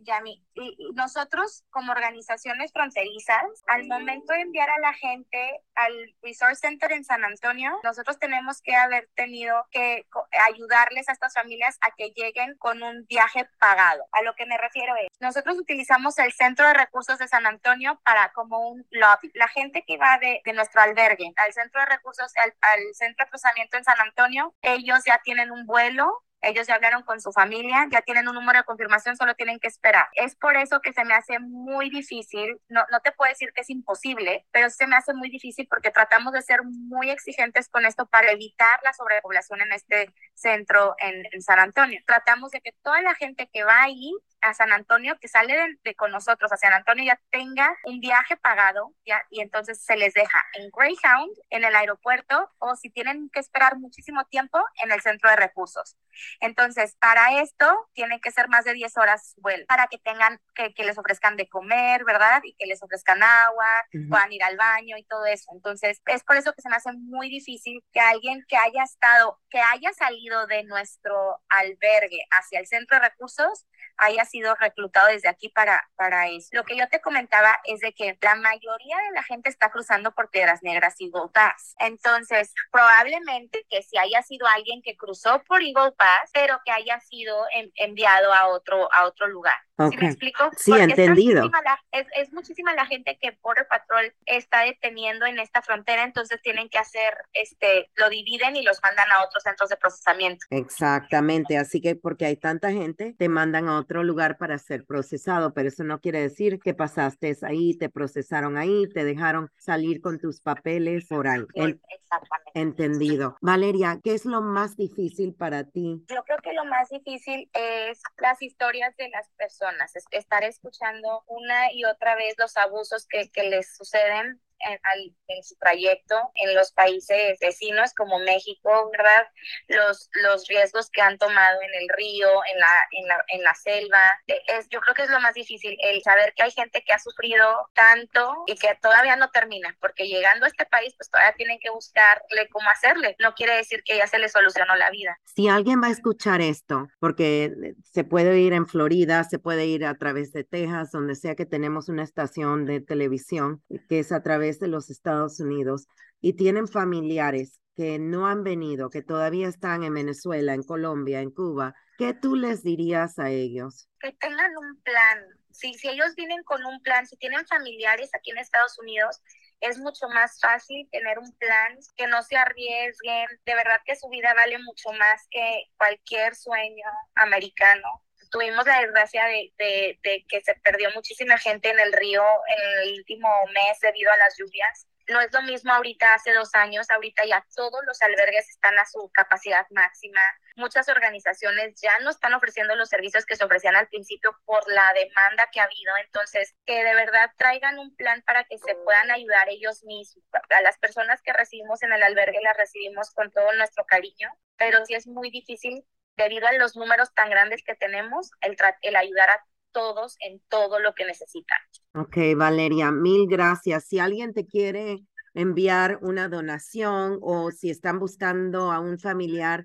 Yami, 0.00 0.44
y 0.54 0.76
nosotros 0.94 1.64
como 1.70 1.92
organizaciones 1.92 2.72
fronterizas, 2.72 3.44
al 3.66 3.86
momento 3.86 4.32
de 4.32 4.40
enviar 4.40 4.68
a 4.70 4.78
la 4.80 4.92
gente 4.92 5.62
al 5.74 5.92
Resort 6.22 6.56
Center 6.56 6.92
en 6.92 7.04
San 7.04 7.24
Antonio, 7.24 7.78
nosotros 7.82 8.18
tenemos 8.18 8.60
que 8.62 8.74
haber 8.74 9.08
tenido 9.14 9.66
que 9.70 10.06
ayudarles 10.50 11.08
a 11.08 11.12
estas 11.12 11.34
familias 11.34 11.78
a 11.80 11.90
que 11.96 12.10
lleguen 12.10 12.56
con 12.58 12.82
un 12.82 13.06
viaje 13.06 13.48
pagado. 13.58 14.04
A 14.12 14.22
lo 14.22 14.34
que 14.34 14.46
me 14.46 14.58
refiero 14.58 14.94
es, 14.96 15.08
nosotros 15.20 15.58
utilizamos 15.58 16.18
el 16.18 16.32
Centro 16.32 16.66
de 16.66 16.74
Recursos 16.74 17.18
de 17.18 17.28
San 17.28 17.46
Antonio 17.46 18.00
para 18.04 18.32
como 18.32 18.68
un 18.70 18.86
lobby. 18.90 19.30
La 19.34 19.48
gente 19.48 19.84
que 19.86 19.96
va 19.96 20.18
de, 20.18 20.40
de 20.44 20.52
nuestro 20.52 20.80
albergue 20.80 21.32
al 21.36 21.52
Centro 21.52 21.80
de 21.80 21.86
Recursos, 21.86 22.32
al, 22.36 22.54
al 22.60 22.80
Centro 22.94 23.24
de 23.24 23.30
Procesamiento 23.30 23.76
en 23.76 23.84
San 23.84 24.00
Antonio, 24.00 24.54
ellos 24.62 25.00
ya 25.04 25.20
tienen 25.22 25.50
un 25.50 25.66
vuelo 25.66 26.22
ellos 26.46 26.66
ya 26.66 26.74
hablaron 26.74 27.02
con 27.02 27.20
su 27.20 27.32
familia, 27.32 27.86
ya 27.90 28.02
tienen 28.02 28.28
un 28.28 28.34
número 28.34 28.58
de 28.58 28.64
confirmación, 28.64 29.16
solo 29.16 29.34
tienen 29.34 29.58
que 29.58 29.68
esperar. 29.68 30.08
Es 30.14 30.36
por 30.36 30.56
eso 30.56 30.80
que 30.80 30.92
se 30.92 31.04
me 31.04 31.14
hace 31.14 31.38
muy 31.38 31.90
difícil, 31.90 32.60
no, 32.68 32.84
no 32.90 33.00
te 33.00 33.12
puedo 33.12 33.30
decir 33.30 33.52
que 33.52 33.62
es 33.62 33.70
imposible, 33.70 34.46
pero 34.52 34.70
se 34.70 34.86
me 34.86 34.96
hace 34.96 35.14
muy 35.14 35.30
difícil 35.30 35.66
porque 35.68 35.90
tratamos 35.90 36.32
de 36.32 36.42
ser 36.42 36.60
muy 36.64 37.10
exigentes 37.10 37.68
con 37.68 37.84
esto 37.84 38.06
para 38.06 38.30
evitar 38.30 38.80
la 38.84 38.92
sobrepoblación 38.92 39.60
en 39.60 39.72
este 39.72 40.12
centro 40.34 40.94
en, 40.98 41.24
en 41.32 41.42
San 41.42 41.58
Antonio. 41.58 42.00
Tratamos 42.06 42.50
de 42.50 42.60
que 42.60 42.72
toda 42.82 43.00
la 43.02 43.14
gente 43.14 43.48
que 43.52 43.64
va 43.64 43.82
ahí 43.82 44.12
a 44.40 44.54
San 44.54 44.72
Antonio, 44.72 45.18
que 45.20 45.28
sale 45.28 45.76
de, 45.82 45.94
con 45.94 46.10
nosotros 46.12 46.52
a 46.52 46.56
San 46.56 46.72
Antonio, 46.72 47.04
ya 47.04 47.20
tenga 47.30 47.76
un 47.84 48.00
viaje 48.00 48.36
pagado 48.36 48.94
ya, 49.04 49.22
y 49.30 49.40
entonces 49.40 49.82
se 49.82 49.96
les 49.96 50.14
deja 50.14 50.42
en 50.54 50.70
Greyhound, 50.70 51.32
en 51.50 51.64
el 51.64 51.74
aeropuerto, 51.74 52.50
o 52.58 52.76
si 52.76 52.90
tienen 52.90 53.30
que 53.30 53.40
esperar 53.40 53.78
muchísimo 53.78 54.24
tiempo, 54.26 54.62
en 54.82 54.92
el 54.92 55.00
centro 55.00 55.30
de 55.30 55.36
recursos. 55.36 55.96
Entonces, 56.40 56.96
para 57.00 57.40
esto, 57.40 57.88
tienen 57.92 58.20
que 58.20 58.30
ser 58.30 58.48
más 58.48 58.64
de 58.64 58.74
10 58.74 58.96
horas 58.96 59.34
vuelo, 59.38 59.64
para 59.66 59.86
que 59.86 59.98
tengan, 59.98 60.40
que, 60.54 60.74
que, 60.74 60.84
les 60.84 60.98
ofrezcan 60.98 61.36
de 61.36 61.48
comer, 61.48 62.04
¿verdad? 62.04 62.40
Y 62.44 62.54
que 62.54 62.66
les 62.66 62.82
ofrezcan 62.82 63.22
agua, 63.22 63.66
puedan 64.08 64.32
ir 64.32 64.42
al 64.42 64.56
baño 64.56 64.96
y 64.96 65.04
todo 65.04 65.26
eso. 65.26 65.50
Entonces, 65.52 66.00
es 66.06 66.24
por 66.24 66.36
eso 66.36 66.52
que 66.52 66.62
se 66.62 66.68
me 66.68 66.76
hace 66.76 66.92
muy 66.92 67.28
difícil 67.28 67.82
que 67.92 68.00
alguien 68.00 68.44
que 68.48 68.56
haya 68.56 68.82
estado, 68.82 69.40
que 69.50 69.60
haya 69.60 69.92
salido 69.92 70.46
de 70.46 70.64
nuestro 70.64 71.40
albergue 71.48 72.26
hacia 72.30 72.60
el 72.60 72.66
centro 72.66 72.96
de 72.96 73.08
recursos, 73.08 73.66
haya 73.98 74.24
sido 74.26 74.54
reclutado 74.56 75.08
desde 75.08 75.28
aquí 75.28 75.48
para, 75.48 75.88
para 75.96 76.28
eso. 76.28 76.48
Lo 76.52 76.64
que 76.64 76.76
yo 76.76 76.88
te 76.88 77.00
comentaba 77.00 77.60
es 77.64 77.80
de 77.80 77.92
que 77.92 78.18
la 78.20 78.34
mayoría 78.34 78.98
de 78.98 79.10
la 79.14 79.22
gente 79.22 79.48
está 79.48 79.70
cruzando 79.70 80.12
por 80.12 80.30
Piedras 80.30 80.62
Negras 80.62 80.94
y 80.98 81.06
Eagle 81.06 81.30
Pass. 81.32 81.74
Entonces, 81.78 82.52
probablemente 82.70 83.64
que 83.70 83.82
si 83.82 83.98
haya 83.98 84.22
sido 84.22 84.46
alguien 84.46 84.82
que 84.82 84.96
cruzó 84.96 85.42
por 85.44 85.62
Eagle 85.62 85.92
Pass, 85.92 86.30
pero 86.32 86.58
que 86.64 86.72
haya 86.72 87.00
sido 87.00 87.46
enviado 87.76 88.32
a 88.32 88.48
otro, 88.48 88.92
a 88.92 89.06
otro 89.06 89.26
lugar. 89.28 89.56
¿Sí 89.78 89.96
me 89.98 90.06
explico? 90.06 90.50
Sí, 90.56 90.72
entendido. 90.72 91.50
Es, 91.92 92.06
es, 92.16 92.32
muchísima 92.32 92.74
la 92.74 92.86
gente 92.86 93.18
que 93.20 93.38
Border 93.42 93.66
Patrol 93.68 94.12
está 94.24 94.62
deteniendo 94.62 95.26
en 95.26 95.38
esta 95.38 95.60
frontera, 95.60 96.02
entonces 96.04 96.40
tienen 96.40 96.70
que 96.70 96.78
hacer, 96.78 97.14
este, 97.34 97.90
lo 97.94 98.08
dividen 98.08 98.56
y 98.56 98.62
los 98.62 98.80
mandan 98.82 99.10
a 99.12 99.22
otros 99.22 99.42
centros 99.42 99.68
de 99.68 99.76
procesamiento. 99.76 100.46
Exactamente, 100.48 101.58
así 101.58 101.82
que 101.82 101.94
porque 101.94 102.24
hay 102.24 102.36
tanta 102.36 102.70
gente, 102.70 103.14
te 103.18 103.28
mandan 103.28 103.68
a 103.68 103.78
otro 103.78 104.02
lugar 104.02 104.38
para 104.38 104.56
ser 104.58 104.86
procesado, 104.86 105.52
pero 105.52 105.68
eso 105.68 105.84
no 105.84 106.00
quiere 106.00 106.20
decir 106.20 106.58
que 106.58 106.72
pasaste 106.72 107.36
ahí, 107.42 107.76
te 107.76 107.90
procesaron 107.90 108.56
ahí, 108.56 108.88
te 108.88 109.04
dejaron 109.04 109.50
salir 109.58 110.00
con 110.00 110.18
tus 110.18 110.40
papeles 110.40 111.06
por 111.06 111.28
ahí. 111.28 111.44
Exactamente. 111.54 112.52
Entendido. 112.54 113.36
Valeria, 113.42 114.00
¿qué 114.02 114.14
es 114.14 114.24
lo 114.24 114.40
más 114.40 114.76
difícil 114.76 115.34
para 115.34 115.64
ti? 115.64 116.02
Yo 116.08 116.22
creo 116.24 116.38
que 116.38 116.54
lo 116.54 116.64
más 116.64 116.88
difícil 116.88 117.50
es 117.52 118.00
las 118.18 118.40
historias 118.40 118.96
de 118.96 119.10
las 119.10 119.28
personas 119.30 119.65
es 119.94 120.04
estar 120.10 120.44
escuchando 120.44 121.24
una 121.26 121.72
y 121.72 121.84
otra 121.84 122.14
vez 122.14 122.34
los 122.38 122.56
abusos 122.56 123.06
que, 123.06 123.30
que 123.30 123.44
les 123.44 123.76
suceden 123.76 124.40
en, 124.60 125.42
su 125.42 125.56
trayecto 125.56 126.16
en 126.34 126.54
los 126.54 126.72
países 126.72 127.38
vecinos 127.40 127.92
como 127.94 128.18
México, 128.18 128.90
¿verdad? 128.90 129.26
Los, 129.68 130.08
los 130.22 130.46
riesgos 130.48 130.90
que 130.90 131.00
han 131.00 131.18
tomado 131.18 131.60
en 131.62 131.82
el 131.82 131.88
río, 131.96 132.28
en 132.52 132.58
la, 132.58 132.68
en 132.92 133.08
la, 133.08 133.24
en 133.28 133.42
la 133.42 133.54
selva. 133.54 134.20
Es, 134.26 134.68
yo 134.68 134.80
creo 134.80 134.94
que 134.94 135.02
es 135.02 135.10
lo 135.10 135.20
más 135.20 135.34
difícil, 135.34 135.76
el 135.82 136.02
saber 136.02 136.32
que 136.34 136.42
hay 136.42 136.50
gente 136.50 136.82
que 136.86 136.92
ha 136.92 136.98
sufrido 136.98 137.68
tanto 137.74 138.44
y 138.46 138.54
que 138.56 138.76
todavía 138.80 139.16
no 139.16 139.30
termina, 139.30 139.76
porque 139.80 140.06
llegando 140.06 140.46
a 140.46 140.48
este 140.48 140.66
país, 140.66 140.94
pues 140.96 141.10
todavía 141.10 141.34
tienen 141.36 141.58
que 141.60 141.70
buscarle 141.70 142.48
cómo 142.50 142.68
hacerle. 142.70 143.16
No 143.18 143.34
quiere 143.34 143.56
decir 143.56 143.82
que 143.84 143.96
ya 143.96 144.06
se 144.06 144.18
le 144.18 144.28
solucionó 144.28 144.74
la 144.76 144.90
vida. 144.90 145.18
Si 145.24 145.48
alguien 145.48 145.82
va 145.82 145.88
a 145.88 145.90
escuchar 145.90 146.40
esto, 146.40 146.88
porque 146.98 147.74
se 147.82 148.04
puede 148.04 148.38
ir 148.38 148.52
en 148.52 148.66
Florida, 148.66 149.24
se 149.24 149.38
puede 149.38 149.66
ir 149.66 149.84
a 149.84 149.94
través 149.94 150.32
de 150.32 150.44
Texas, 150.44 150.90
donde 150.92 151.14
sea 151.14 151.34
que 151.34 151.46
tenemos 151.46 151.88
una 151.88 152.02
estación 152.02 152.64
de 152.64 152.80
televisión, 152.80 153.62
que 153.88 154.00
es 154.00 154.12
a 154.12 154.22
través 154.22 154.45
de 154.60 154.68
los 154.68 154.90
Estados 154.90 155.40
Unidos 155.40 155.88
y 156.20 156.34
tienen 156.34 156.68
familiares 156.68 157.60
que 157.76 157.98
no 157.98 158.26
han 158.26 158.42
venido, 158.42 158.88
que 158.88 159.02
todavía 159.02 159.48
están 159.48 159.82
en 159.82 159.94
Venezuela, 159.94 160.54
en 160.54 160.62
Colombia, 160.62 161.20
en 161.20 161.30
Cuba, 161.30 161.74
¿qué 161.98 162.14
tú 162.14 162.34
les 162.34 162.62
dirías 162.62 163.18
a 163.18 163.30
ellos? 163.30 163.88
Que 164.00 164.12
tengan 164.12 164.56
un 164.56 164.80
plan. 164.82 165.18
Si, 165.50 165.74
si 165.74 165.88
ellos 165.88 166.14
vienen 166.16 166.42
con 166.44 166.64
un 166.64 166.80
plan, 166.82 167.06
si 167.06 167.16
tienen 167.16 167.46
familiares 167.46 168.10
aquí 168.14 168.30
en 168.30 168.38
Estados 168.38 168.78
Unidos, 168.78 169.20
es 169.60 169.78
mucho 169.78 170.08
más 170.08 170.38
fácil 170.40 170.88
tener 170.90 171.18
un 171.18 171.32
plan, 171.32 171.76
que 171.96 172.06
no 172.06 172.22
se 172.22 172.36
arriesguen. 172.36 173.26
De 173.44 173.54
verdad 173.54 173.78
que 173.84 173.96
su 173.96 174.08
vida 174.08 174.32
vale 174.34 174.58
mucho 174.58 174.92
más 174.98 175.26
que 175.30 175.64
cualquier 175.76 176.34
sueño 176.34 176.86
americano 177.14 178.05
tuvimos 178.36 178.66
la 178.66 178.80
desgracia 178.80 179.24
de, 179.24 179.98
de, 180.02 180.24
que 180.28 180.40
se 180.42 180.54
perdió 180.56 180.90
muchísima 180.94 181.38
gente 181.38 181.70
en 181.70 181.80
el 181.80 181.92
río 181.92 182.22
en 182.48 182.82
el 182.82 182.98
último 182.98 183.28
mes 183.54 183.80
debido 183.80 184.12
a 184.12 184.16
las 184.18 184.36
lluvias. 184.36 184.86
No 185.08 185.20
es 185.20 185.32
lo 185.32 185.40
mismo 185.42 185.72
ahorita 185.72 186.14
hace 186.14 186.34
dos 186.34 186.54
años, 186.54 186.90
ahorita 186.90 187.24
ya 187.24 187.46
todos 187.54 187.80
los 187.86 188.02
albergues 188.02 188.50
están 188.50 188.76
a 188.78 188.84
su 188.84 189.08
capacidad 189.14 189.64
máxima. 189.70 190.20
Muchas 190.56 190.88
organizaciones 190.88 191.80
ya 191.80 191.98
no 192.00 192.10
están 192.10 192.34
ofreciendo 192.34 192.74
los 192.74 192.88
servicios 192.88 193.24
que 193.24 193.36
se 193.36 193.44
ofrecían 193.44 193.76
al 193.76 193.88
principio 193.88 194.36
por 194.44 194.70
la 194.70 194.92
demanda 194.94 195.48
que 195.50 195.60
ha 195.60 195.64
habido. 195.64 195.96
Entonces, 196.04 196.54
que 196.66 196.82
de 196.84 196.94
verdad 196.94 197.30
traigan 197.38 197.78
un 197.78 197.94
plan 197.94 198.20
para 198.26 198.44
que 198.44 198.58
se 198.58 198.74
puedan 198.74 199.10
ayudar 199.12 199.48
ellos 199.48 199.82
mismos. 199.84 200.24
A 200.50 200.60
las 200.60 200.76
personas 200.78 201.22
que 201.22 201.32
recibimos 201.32 201.82
en 201.84 201.92
el 201.92 202.02
albergue 202.02 202.40
las 202.42 202.56
recibimos 202.56 203.12
con 203.12 203.30
todo 203.30 203.50
nuestro 203.52 203.86
cariño, 203.86 204.28
pero 204.56 204.84
sí 204.84 204.94
es 204.94 205.06
muy 205.06 205.30
difícil 205.30 205.84
debido 206.16 206.46
a 206.46 206.52
los 206.54 206.76
números 206.76 207.12
tan 207.14 207.30
grandes 207.30 207.62
que 207.64 207.74
tenemos, 207.74 208.30
el, 208.40 208.56
el 208.82 208.96
ayudar 208.96 209.30
a 209.30 209.44
todos 209.72 210.16
en 210.20 210.40
todo 210.48 210.78
lo 210.78 210.94
que 210.94 211.04
necesitan. 211.04 211.58
Ok, 211.94 212.16
Valeria, 212.36 212.90
mil 212.90 213.26
gracias. 213.28 213.84
Si 213.84 213.98
alguien 213.98 214.32
te 214.32 214.46
quiere 214.46 215.04
enviar 215.34 215.98
una 216.00 216.28
donación 216.28 217.18
o 217.20 217.50
si 217.50 217.70
están 217.70 217.98
buscando 217.98 218.72
a 218.72 218.80
un 218.80 218.98
familiar 218.98 219.64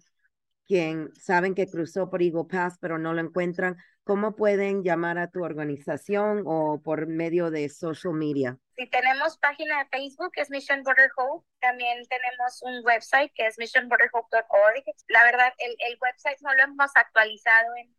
quien 0.68 1.14
saben 1.16 1.56
que 1.56 1.68
cruzó 1.68 2.10
por 2.10 2.22
Eagle 2.22 2.46
Pass 2.50 2.78
pero 2.80 2.98
no 2.98 3.14
lo 3.14 3.22
encuentran, 3.22 3.78
¿cómo 4.04 4.36
pueden 4.36 4.84
llamar 4.84 5.18
a 5.18 5.30
tu 5.30 5.44
organización 5.44 6.44
o 6.46 6.82
por 6.82 7.08
medio 7.08 7.52
de 7.52 7.70
social 7.70 8.14
media? 8.14 8.58
Si 8.76 8.88
tenemos 8.88 9.38
página 9.38 9.80
de 9.80 9.90
Facebook, 9.90 10.32
es 10.36 10.50
Mission 10.50 10.84
Border 10.84 11.12
Hope. 11.16 11.48
También 11.60 12.04
tenemos 12.08 12.62
un 12.64 12.84
website 12.84 13.32
que 13.34 13.46
es 13.46 13.58
missionborderhope.org. 13.58 14.84
La 15.08 15.24
verdad, 15.24 15.54
el, 15.58 15.76
el 15.80 15.98
website 16.02 16.40
no 16.42 16.54
lo 16.54 16.64
hemos 16.64 16.92
actualizado 16.96 17.76
en, 17.76 17.96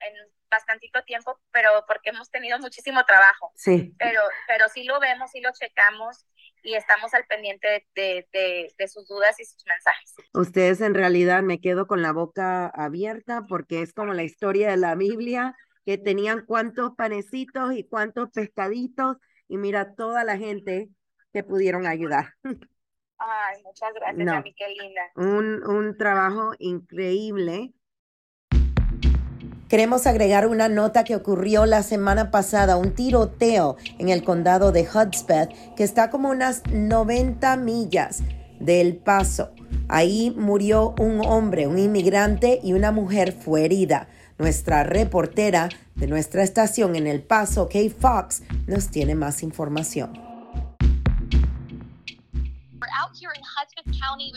en 0.00 0.14
bastantito 0.50 1.02
tiempo, 1.04 1.40
pero 1.52 1.84
porque 1.86 2.10
hemos 2.10 2.30
tenido 2.30 2.58
muchísimo 2.58 3.04
trabajo. 3.04 3.52
Sí. 3.54 3.94
Pero, 3.98 4.20
pero 4.46 4.68
sí 4.68 4.84
lo 4.84 4.98
vemos, 5.00 5.30
sí 5.30 5.40
lo 5.40 5.52
checamos 5.52 6.26
y 6.66 6.74
estamos 6.74 7.14
al 7.14 7.24
pendiente 7.26 7.86
de, 7.94 8.26
de, 8.32 8.74
de, 8.76 8.88
sus 8.88 9.06
dudas 9.06 9.38
y 9.38 9.44
sus 9.44 9.64
mensajes. 9.66 10.14
Ustedes 10.34 10.80
en 10.80 10.94
realidad 10.94 11.42
me 11.42 11.60
quedo 11.60 11.86
con 11.86 12.02
la 12.02 12.12
boca 12.12 12.66
abierta 12.66 13.46
porque 13.48 13.82
es 13.82 13.92
como 13.92 14.12
la 14.12 14.24
historia 14.24 14.70
de 14.70 14.76
la 14.76 14.96
Biblia 14.96 15.56
que 15.84 15.96
tenían 15.96 16.44
cuántos 16.44 16.96
panecitos 16.96 17.72
y 17.72 17.84
cuántos 17.84 18.30
pescaditos 18.30 19.16
y 19.46 19.58
mira 19.58 19.94
toda 19.94 20.24
la 20.24 20.36
gente 20.36 20.88
que 21.32 21.44
pudieron 21.44 21.86
ayudar. 21.86 22.34
Ay, 23.18 23.62
muchas 23.62 23.94
gracias, 23.94 24.26
no, 24.26 24.42
qué 24.42 24.68
linda. 24.68 25.02
Un, 25.14 25.64
un 25.66 25.96
trabajo 25.96 26.52
increíble. 26.58 27.72
Queremos 29.68 30.06
agregar 30.06 30.46
una 30.46 30.68
nota 30.68 31.02
que 31.02 31.16
ocurrió 31.16 31.66
la 31.66 31.82
semana 31.82 32.30
pasada, 32.30 32.76
un 32.76 32.92
tiroteo 32.94 33.76
en 33.98 34.10
el 34.10 34.22
condado 34.22 34.70
de 34.70 34.82
Hudspeth, 34.86 35.74
que 35.74 35.82
está 35.82 36.08
como 36.08 36.30
unas 36.30 36.62
90 36.70 37.56
millas 37.56 38.22
del 38.60 38.96
Paso. 38.96 39.50
Ahí 39.88 40.32
murió 40.36 40.94
un 41.00 41.20
hombre, 41.20 41.66
un 41.66 41.80
inmigrante 41.80 42.60
y 42.62 42.74
una 42.74 42.92
mujer 42.92 43.32
fue 43.32 43.64
herida. 43.64 44.06
Nuestra 44.38 44.84
reportera 44.84 45.68
de 45.96 46.06
nuestra 46.06 46.44
estación 46.44 46.94
en 46.94 47.08
El 47.08 47.22
Paso, 47.22 47.68
Kay 47.68 47.90
Fox, 47.90 48.44
nos 48.68 48.88
tiene 48.90 49.16
más 49.16 49.42
información. 49.42 50.12
County, 53.98 54.32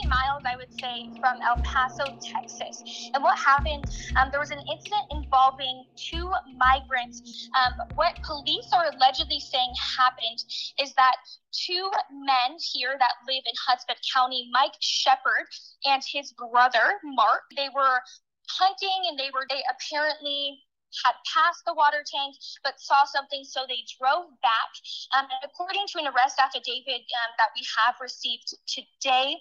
80 0.00 0.08
miles, 0.08 0.42
I 0.44 0.56
would 0.56 0.72
say, 0.80 1.10
from 1.20 1.38
El 1.42 1.56
Paso, 1.62 2.04
Texas. 2.20 2.82
And 3.14 3.22
what 3.22 3.38
happened? 3.38 3.84
Um, 4.16 4.28
there 4.30 4.40
was 4.40 4.50
an 4.50 4.60
incident 4.70 5.04
involving 5.10 5.84
two 5.96 6.30
migrants. 6.56 7.48
Um, 7.56 7.88
what 7.94 8.18
police 8.22 8.68
are 8.72 8.90
allegedly 8.94 9.40
saying 9.40 9.72
happened 9.98 10.44
is 10.80 10.92
that 10.94 11.16
two 11.52 11.90
men 12.10 12.56
here 12.72 12.94
that 12.98 13.12
live 13.28 13.42
in 13.46 13.54
Hudspeth 13.66 14.00
County, 14.12 14.48
Mike 14.52 14.74
Shepard 14.80 15.46
and 15.84 16.02
his 16.06 16.32
brother 16.32 17.00
Mark, 17.04 17.42
they 17.56 17.68
were 17.74 18.00
hunting 18.48 19.06
and 19.08 19.18
they 19.18 19.30
were 19.32 19.46
they 19.48 19.62
apparently 19.70 20.58
had 21.06 21.14
passed 21.22 21.62
the 21.66 21.74
water 21.74 22.02
tank 22.02 22.34
but 22.64 22.74
saw 22.80 23.06
something 23.06 23.44
so 23.44 23.62
they 23.68 23.86
drove 23.94 24.26
back 24.42 24.70
um, 25.14 25.22
and 25.30 25.38
according 25.46 25.86
to 25.86 26.02
an 26.02 26.10
arrest 26.10 26.34
affidavit 26.42 27.06
um, 27.14 27.30
that 27.38 27.54
we 27.54 27.62
have 27.78 27.94
received 28.02 28.50
today 28.66 29.38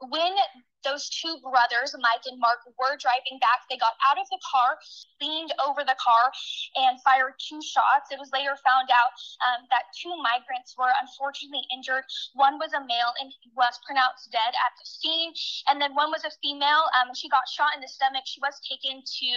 when 0.00 0.32
those 0.84 1.08
two 1.12 1.36
brothers, 1.44 1.92
Mike 2.00 2.24
and 2.24 2.40
Mark, 2.40 2.64
were 2.80 2.96
driving 2.96 3.36
back. 3.40 3.68
They 3.68 3.76
got 3.76 3.96
out 4.08 4.16
of 4.16 4.24
the 4.32 4.40
car, 4.40 4.80
leaned 5.20 5.52
over 5.60 5.84
the 5.84 5.96
car, 6.00 6.32
and 6.76 6.96
fired 7.04 7.36
two 7.36 7.60
shots. 7.60 8.08
It 8.08 8.18
was 8.18 8.32
later 8.32 8.56
found 8.64 8.88
out 8.88 9.12
um, 9.44 9.68
that 9.68 9.92
two 9.92 10.12
migrants 10.24 10.72
were 10.80 10.92
unfortunately 11.00 11.64
injured. 11.68 12.04
One 12.32 12.56
was 12.56 12.72
a 12.72 12.80
male 12.80 13.12
and 13.20 13.28
was 13.52 13.76
pronounced 13.84 14.32
dead 14.32 14.56
at 14.56 14.72
the 14.80 14.86
scene. 14.88 15.36
And 15.68 15.80
then 15.80 15.92
one 15.92 16.08
was 16.08 16.24
a 16.24 16.32
female. 16.40 16.88
Um, 16.96 17.12
she 17.12 17.28
got 17.28 17.44
shot 17.48 17.76
in 17.76 17.84
the 17.84 17.90
stomach. 17.90 18.24
She 18.24 18.40
was 18.40 18.56
taken 18.64 19.04
to 19.04 19.30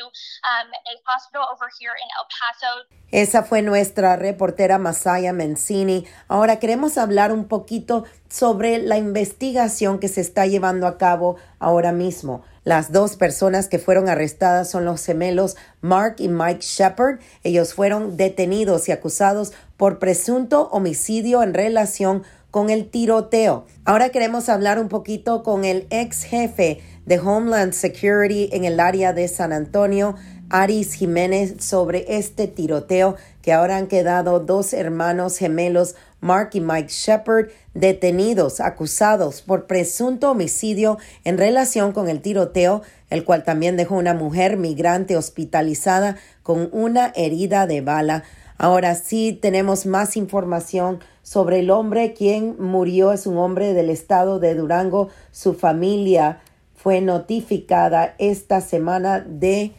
um, 0.48 0.68
a 0.72 0.94
hospital 1.04 1.44
over 1.52 1.68
here 1.80 1.92
in 1.92 2.08
El 2.16 2.26
Paso. 2.32 2.88
Esa 3.12 3.44
fue 3.44 3.62
nuestra 3.62 4.16
reportera 4.16 4.80
Masaya 4.80 5.34
Mencini. 5.34 6.08
Ahora 6.28 6.58
queremos 6.58 6.98
hablar 6.98 7.32
un 7.32 7.48
poquito 7.48 8.06
sobre 8.34 8.80
la 8.80 8.98
investigación 8.98 10.00
que 10.00 10.08
se 10.08 10.20
está 10.20 10.48
llevando 10.48 10.88
a 10.88 10.98
cabo 10.98 11.36
ahora 11.60 11.92
mismo. 11.92 12.42
Las 12.64 12.92
dos 12.92 13.16
personas 13.16 13.68
que 13.68 13.78
fueron 13.78 14.10
arrestadas 14.10 14.72
son 14.72 14.86
los 14.86 15.06
gemelos 15.06 15.56
Mark 15.82 16.16
y 16.18 16.30
Mike 16.30 16.62
Shepard. 16.62 17.20
Ellos 17.44 17.76
fueron 17.76 18.18
detenidos 18.18 18.90
y 18.90 18.92
acusados 18.92 19.54
por 19.78 20.00
presunto 20.00 20.68
homicidio 20.72 21.44
en 21.44 21.54
relación 21.54 22.24
con 22.50 22.72
el 22.72 22.90
tiroteo. 22.90 23.68
Ahora 23.86 24.10
queremos 24.10 24.50
hablar 24.50 24.80
un 24.80 24.90
poquito 24.90 25.44
con 25.44 25.64
el 25.64 25.86
ex 25.92 26.24
jefe 26.24 26.82
de 27.06 27.20
Homeland 27.20 27.74
Security 27.74 28.50
en 28.52 28.66
el 28.66 28.80
área 28.80 29.14
de 29.14 29.28
San 29.28 29.54
Antonio, 29.54 30.16
Aris 30.56 30.94
Jiménez, 30.94 31.56
sobre 31.66 32.06
este 32.16 32.46
tiroteo 32.48 33.16
que 33.42 33.54
ahora 33.54 33.78
han 33.78 33.88
quedado 33.88 34.40
dos 34.40 34.74
hermanos 34.74 35.40
gemelos 35.40 35.96
Mark 36.22 36.52
y 36.54 36.62
Mike 36.62 36.90
Shepard, 36.90 37.48
detenidos, 37.74 38.60
acusados 38.60 39.42
por 39.42 39.66
presunto 39.66 40.30
homicidio 40.30 41.00
en 41.24 41.40
relación 41.40 41.92
con 41.92 42.08
el 42.08 42.22
tiroteo, 42.22 42.84
el 43.10 43.26
cual 43.26 43.44
también 43.44 43.78
dejó 43.78 43.96
una 43.96 44.14
mujer 44.14 44.58
migrante 44.58 45.18
hospitalizada 45.18 46.18
con 46.44 46.70
una 46.72 47.12
herida 47.16 47.66
de 47.66 47.82
bala. 47.82 48.24
Ahora 48.60 48.94
sí 48.94 49.34
tenemos 49.42 49.88
más 49.88 50.16
información 50.16 51.00
sobre 51.24 51.62
el 51.62 51.72
hombre 51.72 52.14
quien 52.14 52.62
murió. 52.62 53.12
Es 53.12 53.26
un 53.26 53.40
hombre 53.40 53.74
del 53.74 53.90
estado 53.90 54.38
de 54.38 54.54
Durango. 54.54 55.10
Su 55.32 55.56
familia 55.56 56.42
fue 56.76 57.02
notificada 57.02 58.14
esta 58.20 58.62
semana 58.62 59.20
de 59.20 59.74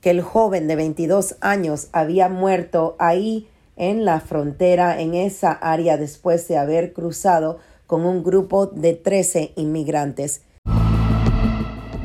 que 0.00 0.10
el 0.10 0.22
joven 0.22 0.66
de 0.68 0.76
22 0.76 1.36
años 1.40 1.88
había 1.92 2.28
muerto 2.28 2.96
ahí 2.98 3.48
en 3.76 4.04
la 4.04 4.20
frontera 4.20 5.00
en 5.00 5.14
esa 5.14 5.52
área 5.52 5.96
después 5.96 6.46
de 6.48 6.58
haber 6.58 6.92
cruzado 6.92 7.58
con 7.86 8.04
un 8.04 8.22
grupo 8.22 8.66
de 8.66 8.94
13 8.94 9.52
inmigrantes. 9.56 10.42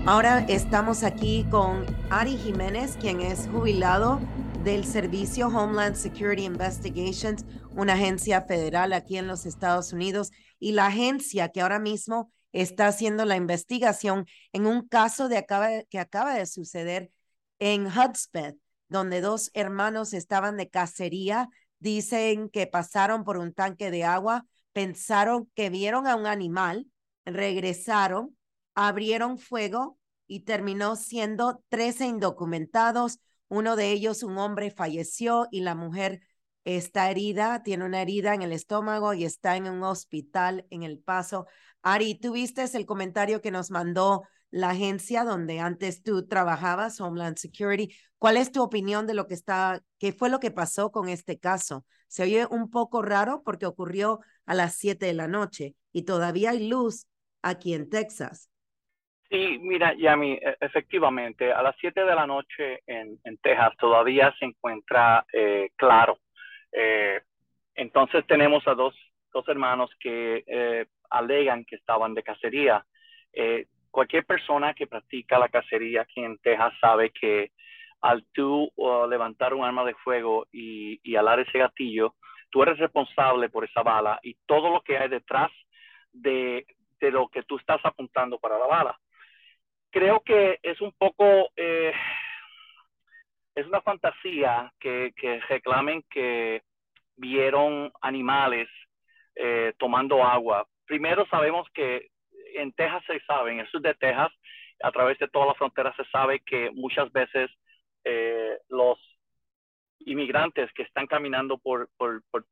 Ahora 0.08 0.46
estamos 0.48 1.04
aquí 1.04 1.46
con 1.50 1.86
Ari 2.10 2.38
Jiménez, 2.38 2.96
quien 3.00 3.22
es 3.22 3.48
jubilado 3.52 4.20
del 4.64 4.86
Servicio 4.86 5.48
Homeland 5.48 5.96
Security 5.96 6.46
Investigations, 6.46 7.44
una 7.76 7.94
agencia 7.94 8.42
federal 8.42 8.94
aquí 8.94 9.18
en 9.18 9.28
los 9.28 9.46
Estados 9.46 9.94
Unidos, 9.94 10.32
y 10.60 10.72
la 10.74 10.88
agencia 10.88 11.50
que 11.50 11.62
ahora 11.62 11.80
mismo 11.80 12.32
está 12.52 12.88
haciendo 12.88 13.26
la 13.26 13.36
investigación 13.36 14.26
en 14.54 14.66
un 14.66 14.88
caso 14.88 15.28
de 15.28 15.46
que 15.90 16.00
acaba 16.00 16.36
de 16.36 16.46
suceder 16.46 17.12
en 17.60 17.88
Hudspeth, 17.88 18.58
donde 18.88 19.22
dos 19.22 19.52
hermanos 19.54 20.14
estaban 20.14 20.58
de 20.58 20.70
cacería 20.70 21.50
Dicen 21.86 22.50
que 22.50 22.68
pasaron 22.68 23.24
por 23.24 23.38
un 23.38 23.54
tanque 23.54 23.92
de 23.92 24.04
agua, 24.04 24.48
pensaron 24.74 25.52
que 25.56 25.70
vieron 25.70 26.08
a 26.08 26.16
un 26.16 26.26
animal, 26.26 26.88
regresaron, 27.26 28.36
abrieron 28.74 29.38
fuego 29.38 30.00
y 30.26 30.42
terminó 30.42 30.96
siendo 30.96 31.64
13 31.70 32.08
indocumentados. 32.08 33.20
Uno 33.50 33.76
de 33.76 33.92
ellos, 33.92 34.24
un 34.24 34.38
hombre, 34.38 34.72
falleció 34.72 35.48
y 35.52 35.62
la 35.62 35.76
mujer 35.76 36.22
está 36.64 37.12
herida, 37.12 37.62
tiene 37.62 37.86
una 37.86 38.02
herida 38.02 38.34
en 38.34 38.42
el 38.42 38.52
estómago 38.52 39.14
y 39.14 39.24
está 39.24 39.56
en 39.56 39.70
un 39.70 39.84
hospital 39.84 40.66
en 40.72 40.82
El 40.82 40.98
Paso. 40.98 41.46
Ari, 41.84 42.16
¿tú 42.16 42.32
viste 42.32 42.64
el 42.74 42.88
comentario 42.88 43.42
que 43.42 43.52
nos 43.52 43.70
mandó 43.70 44.24
la 44.52 44.70
agencia 44.70 45.24
donde 45.24 45.60
antes 45.60 46.04
tú 46.04 46.28
trabajabas, 46.28 47.02
Homeland 47.02 47.38
Security. 47.38 47.94
¿Cuál 48.18 48.38
es 48.38 48.52
tu 48.52 48.64
opinión 48.64 49.08
de 49.08 49.14
lo 49.14 49.28
que 49.28 49.34
está, 49.34 49.82
qué 50.00 50.12
fue 50.12 50.30
lo 50.30 50.40
que 50.40 50.52
pasó 50.52 50.92
con 50.92 51.10
este 51.10 51.40
caso? 51.40 51.86
Se 52.08 52.24
oye 52.24 52.46
un 52.50 52.70
poco 52.70 53.02
raro 53.02 53.42
porque 53.44 53.66
ocurrió 53.66 54.20
a 54.46 54.54
las 54.54 54.78
7 54.78 55.06
de 55.06 55.14
la 55.14 55.28
noche 55.28 55.76
y 55.92 56.06
todavía 56.06 56.52
hay 56.52 56.68
luz 56.68 57.08
aquí 57.42 57.74
en 57.74 57.90
Texas. 57.90 58.50
Sí, 59.30 59.60
mira, 59.60 59.94
Yami, 59.96 60.34
e, 60.34 60.58
efectivamente, 60.62 61.52
a 61.52 61.62
las 61.62 61.76
7 61.80 62.06
de 62.06 62.16
la 62.16 62.28
noche 62.28 62.82
en, 62.86 63.20
en, 63.24 63.38
Texas 63.38 63.74
todavía 63.78 64.34
se 64.40 64.46
encuentra 64.46 65.26
eh, 65.34 65.72
claro. 65.76 66.20
Eh, 66.72 67.22
entonces 67.74 68.26
tenemos 68.28 68.68
a 68.68 68.76
dos, 68.76 68.96
dos 69.34 69.48
hermanos 69.48 69.90
que 70.00 70.44
eh, 70.48 70.86
alegan 71.10 71.66
que 71.66 71.76
estaban 71.76 72.14
de 72.14 72.24
cacería 72.24 72.86
cualquier 73.96 74.26
persona 74.26 74.74
que 74.74 74.88
practica 74.88 75.40
la 75.40 75.48
cacería 75.48 76.02
aquí 76.02 76.22
en 76.22 76.38
Texas 76.40 76.74
sabe 76.82 77.12
que 77.12 77.52
al 78.02 78.26
tú 78.34 78.70
uh, 78.76 79.08
levantar 79.08 79.54
un 79.54 79.64
arma 79.64 79.86
de 79.86 79.96
fuego 79.96 80.48
y, 80.52 81.00
y 81.02 81.16
alar 81.16 81.40
ese 81.40 81.60
gatillo, 81.60 82.14
tú 82.50 82.62
eres 82.62 82.78
responsable 82.78 83.48
por 83.48 83.64
esa 83.64 83.84
bala 83.84 84.20
y 84.22 84.36
todo 84.46 84.70
lo 84.70 84.82
que 84.82 84.98
hay 84.98 85.08
detrás 85.08 85.50
de, 86.12 86.66
de 87.00 87.10
lo 87.10 87.30
que 87.30 87.44
tú 87.44 87.58
estás 87.58 87.80
apuntando 87.86 88.38
para 88.38 88.60
la 88.60 88.68
bala. 88.68 89.00
Creo 89.92 90.20
que 90.20 90.60
es 90.62 90.82
un 90.82 90.92
poco, 90.98 91.52
eh, 91.56 91.94
es 93.56 93.66
una 93.66 93.80
fantasía 93.80 94.74
que, 94.78 95.14
que, 95.16 95.40
reclamen 95.48 96.04
que 96.10 96.64
vieron 97.16 97.94
animales 98.02 98.68
eh, 99.36 99.72
tomando 99.78 100.22
agua. 100.22 100.68
Primero 100.86 101.26
sabemos 101.28 101.66
que 101.74 102.10
en 102.56 102.72
Texas 102.74 103.04
se 103.08 103.20
sabe, 103.22 103.52
en 103.52 103.60
el 103.60 103.68
sur 103.70 103.82
de 103.82 103.94
Texas, 103.96 104.32
a 104.82 104.92
través 104.92 105.18
de 105.20 105.28
toda 105.28 105.48
la 105.48 105.54
frontera 105.54 105.94
se 105.96 106.06
sabe 106.06 106.42
que 106.42 106.70
muchas 106.72 107.12
veces 107.12 107.50
eh, 108.04 108.58
los 108.70 109.00
inmigrantes 110.00 110.72
que 110.74 110.84
están 110.84 111.08
caminando 111.08 111.58
por, 111.58 111.90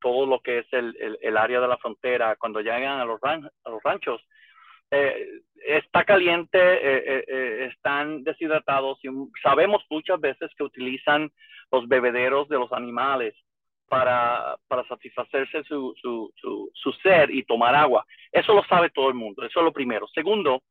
todo 0.01 0.25
lo 0.25 0.39
que 0.39 0.59
es 0.59 0.67
el, 0.71 1.17
el, 1.21 1.37
área 1.37 1.59
de 1.59 1.67
la 1.67 1.77
frontera, 1.77 2.35
cuando 2.37 2.61
llegan 2.61 2.99
a 2.99 3.05
los, 3.05 3.19
a 3.23 3.69
los 3.69 3.83
ranchos, 3.83 4.21
eh, 4.89 5.41
está 5.65 6.03
caliente, 6.03 6.59
eh, 6.59 7.65
están 7.65 8.23
deshidratados 8.23 8.99
y 9.03 9.09
sabemos 9.41 9.83
muchas 9.89 10.19
veces 10.19 10.51
que 10.57 10.63
utilizan 10.63 11.31
los 11.71 11.87
bebederos 11.87 12.47
de 12.49 12.57
los 12.57 12.71
animales 12.71 13.35
para, 13.93 14.55
para 14.67 14.83
satisfacerse 14.87 15.63
su, 15.65 15.93
su, 16.01 16.33
su, 16.35 16.71
su 16.73 16.93
y 17.29 17.43
tomar 17.43 17.75
agua. 17.75 18.03
Eso 18.31 18.51
lo 18.55 18.63
sabe 18.63 18.89
todo 18.89 19.09
el 19.09 19.13
mundo, 19.13 19.45
eso 19.45 19.59
es 19.59 19.63
lo 19.63 19.71
primero. 19.71 20.07
Segundo, 20.07 20.63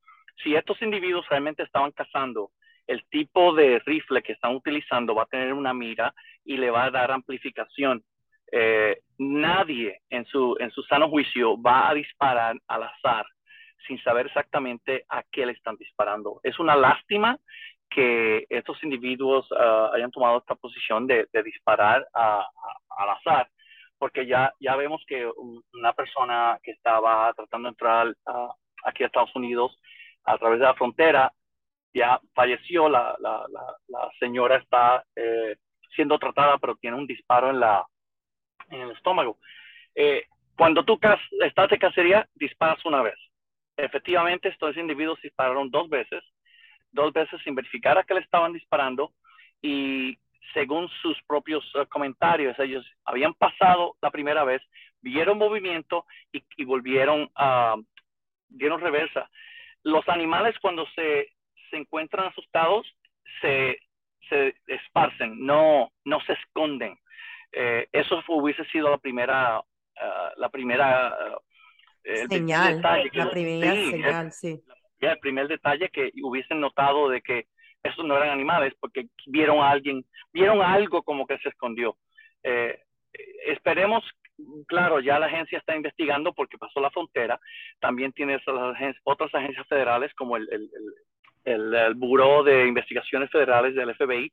si 0.42 0.56
estos 0.56 0.82
individuos 0.82 1.28
realmente 1.28 1.62
estaban 1.62 1.92
cazando, 1.92 2.50
el 2.88 3.04
tipo 3.10 3.54
de 3.54 3.78
rifle 3.86 4.24
que 4.24 4.32
están 4.32 4.56
utilizando 4.56 5.14
va 5.14 5.22
a 5.22 5.26
tener 5.26 5.52
una 5.52 5.72
mira 5.72 6.12
y 6.44 6.56
le 6.56 6.70
va 6.70 6.86
a 6.86 6.90
dar 6.90 7.12
amplificación. 7.12 8.02
Eh, 8.50 8.98
nadie 9.18 10.00
en 10.10 10.26
su, 10.26 10.56
en 10.58 10.72
su 10.72 10.82
sano 10.82 11.08
juicio 11.08 11.62
va 11.62 11.90
a 11.90 11.94
disparar 11.94 12.56
al 12.66 12.82
azar 12.82 13.24
sin 13.86 14.02
saber 14.02 14.26
exactamente 14.26 15.04
a 15.08 15.22
qué 15.30 15.46
le 15.46 15.52
están 15.52 15.76
disparando. 15.76 16.40
Es 16.42 16.58
una 16.58 16.74
lástima 16.74 17.38
que 17.94 18.46
estos 18.48 18.82
individuos 18.82 19.46
ah, 19.56 19.90
hayan 19.94 20.10
tomado 20.10 20.38
esta 20.38 20.54
posición 20.54 21.06
de, 21.06 21.28
disparar 21.44 22.06
al 22.96 23.10
azar, 23.10 23.48
porque 23.98 24.26
ya, 24.26 24.52
ya 24.60 24.76
vemos 24.76 25.02
que 25.06 25.30
una 25.72 25.92
persona 25.92 26.58
que 26.62 26.72
estaba 26.72 27.32
tratando 27.34 27.68
de 27.68 27.70
entrar 27.70 28.14
aquí 28.84 29.02
a 29.02 29.06
Estados 29.06 29.34
Unidos 29.36 29.78
a 30.24 30.38
través 30.38 30.58
de 30.58 30.66
la 30.66 30.74
frontera 30.74 31.32
ya 31.94 32.20
falleció, 32.34 32.88
la, 32.88 33.14
la, 33.20 33.44
la, 33.88 34.10
señora 34.18 34.56
está 34.56 35.04
eh, 35.14 35.56
siendo 35.94 36.18
tratada, 36.18 36.58
pero 36.58 36.76
tiene 36.76 36.96
un 36.96 37.06
disparo 37.06 37.50
en, 37.50 37.60
la, 37.60 37.84
en 38.70 38.80
el 38.80 38.90
estómago. 38.92 39.38
Eh, 39.94 40.24
cuando 40.56 40.84
tú 40.84 40.98
estás 41.44 41.70
de 41.70 41.78
cacería, 41.78 42.26
disparas 42.34 42.84
una 42.84 43.02
vez. 43.02 43.16
Efectivamente, 43.76 44.48
estos 44.48 44.76
individuos 44.76 45.20
dispararon 45.22 45.70
dos 45.70 45.88
veces, 45.88 46.22
dos 46.90 47.12
veces 47.12 47.40
sin 47.42 47.54
verificar 47.54 47.98
a 47.98 48.04
qué 48.04 48.14
le 48.14 48.20
estaban 48.20 48.52
disparando 48.52 49.12
y 49.60 50.18
según 50.54 50.88
sus 51.00 51.20
propios 51.26 51.64
eh, 51.74 51.86
comentarios, 51.86 52.58
ellos 52.58 52.84
habían 53.04 53.34
pasado 53.34 53.96
la 54.00 54.10
primera 54.10 54.44
vez, 54.44 54.62
vieron 55.00 55.38
movimiento 55.38 56.06
y, 56.32 56.64
volvieron 56.64 57.30
a, 57.34 57.76
dieron 58.48 58.80
reversa. 58.80 59.28
Los 59.82 60.08
animales 60.08 60.54
cuando 60.60 60.86
se, 60.94 61.28
se 61.70 61.76
encuentran 61.76 62.28
asustados 62.28 62.86
se, 63.40 63.78
se 64.28 64.54
esparcen, 64.66 65.44
no, 65.44 65.90
no 66.04 66.20
se 66.20 66.34
esconden. 66.34 66.98
Eh, 67.52 67.88
eso 67.92 68.22
hubiese 68.28 68.64
sido 68.66 68.90
la 68.90 68.98
primera, 68.98 69.60
uh, 69.60 70.40
la 70.40 70.48
primera 70.48 71.14
uh, 71.36 72.28
señal, 72.28 72.80
la 72.80 73.30
primera 73.30 73.74
señal, 73.74 74.32
sí. 74.32 74.62
El 75.00 75.18
primer 75.18 75.48
detalle 75.48 75.88
que 75.90 76.12
hubiesen 76.22 76.60
notado 76.60 77.08
de 77.08 77.20
que 77.20 77.46
esos 77.82 78.04
no 78.04 78.16
eran 78.16 78.30
animales 78.30 78.74
porque 78.80 79.06
vieron 79.26 79.58
a 79.58 79.70
alguien, 79.70 80.04
vieron 80.32 80.62
algo 80.62 81.02
como 81.02 81.26
que 81.26 81.38
se 81.38 81.48
escondió. 81.48 81.96
Eh, 82.42 82.80
esperemos, 83.46 84.04
claro, 84.66 85.00
ya 85.00 85.18
la 85.18 85.26
agencia 85.26 85.58
está 85.58 85.76
investigando 85.76 86.32
porque 86.32 86.58
pasó 86.58 86.80
la 86.80 86.90
frontera. 86.90 87.38
También 87.80 88.12
tiene 88.12 88.40
otras 89.04 89.34
agencias 89.34 89.66
federales 89.68 90.12
como 90.14 90.36
el, 90.36 90.48
el, 90.50 90.70
el, 91.44 91.74
el 91.74 91.94
Buró 91.94 92.42
de 92.42 92.66
Investigaciones 92.66 93.30
Federales 93.30 93.74
del 93.74 93.94
FBI 93.94 94.32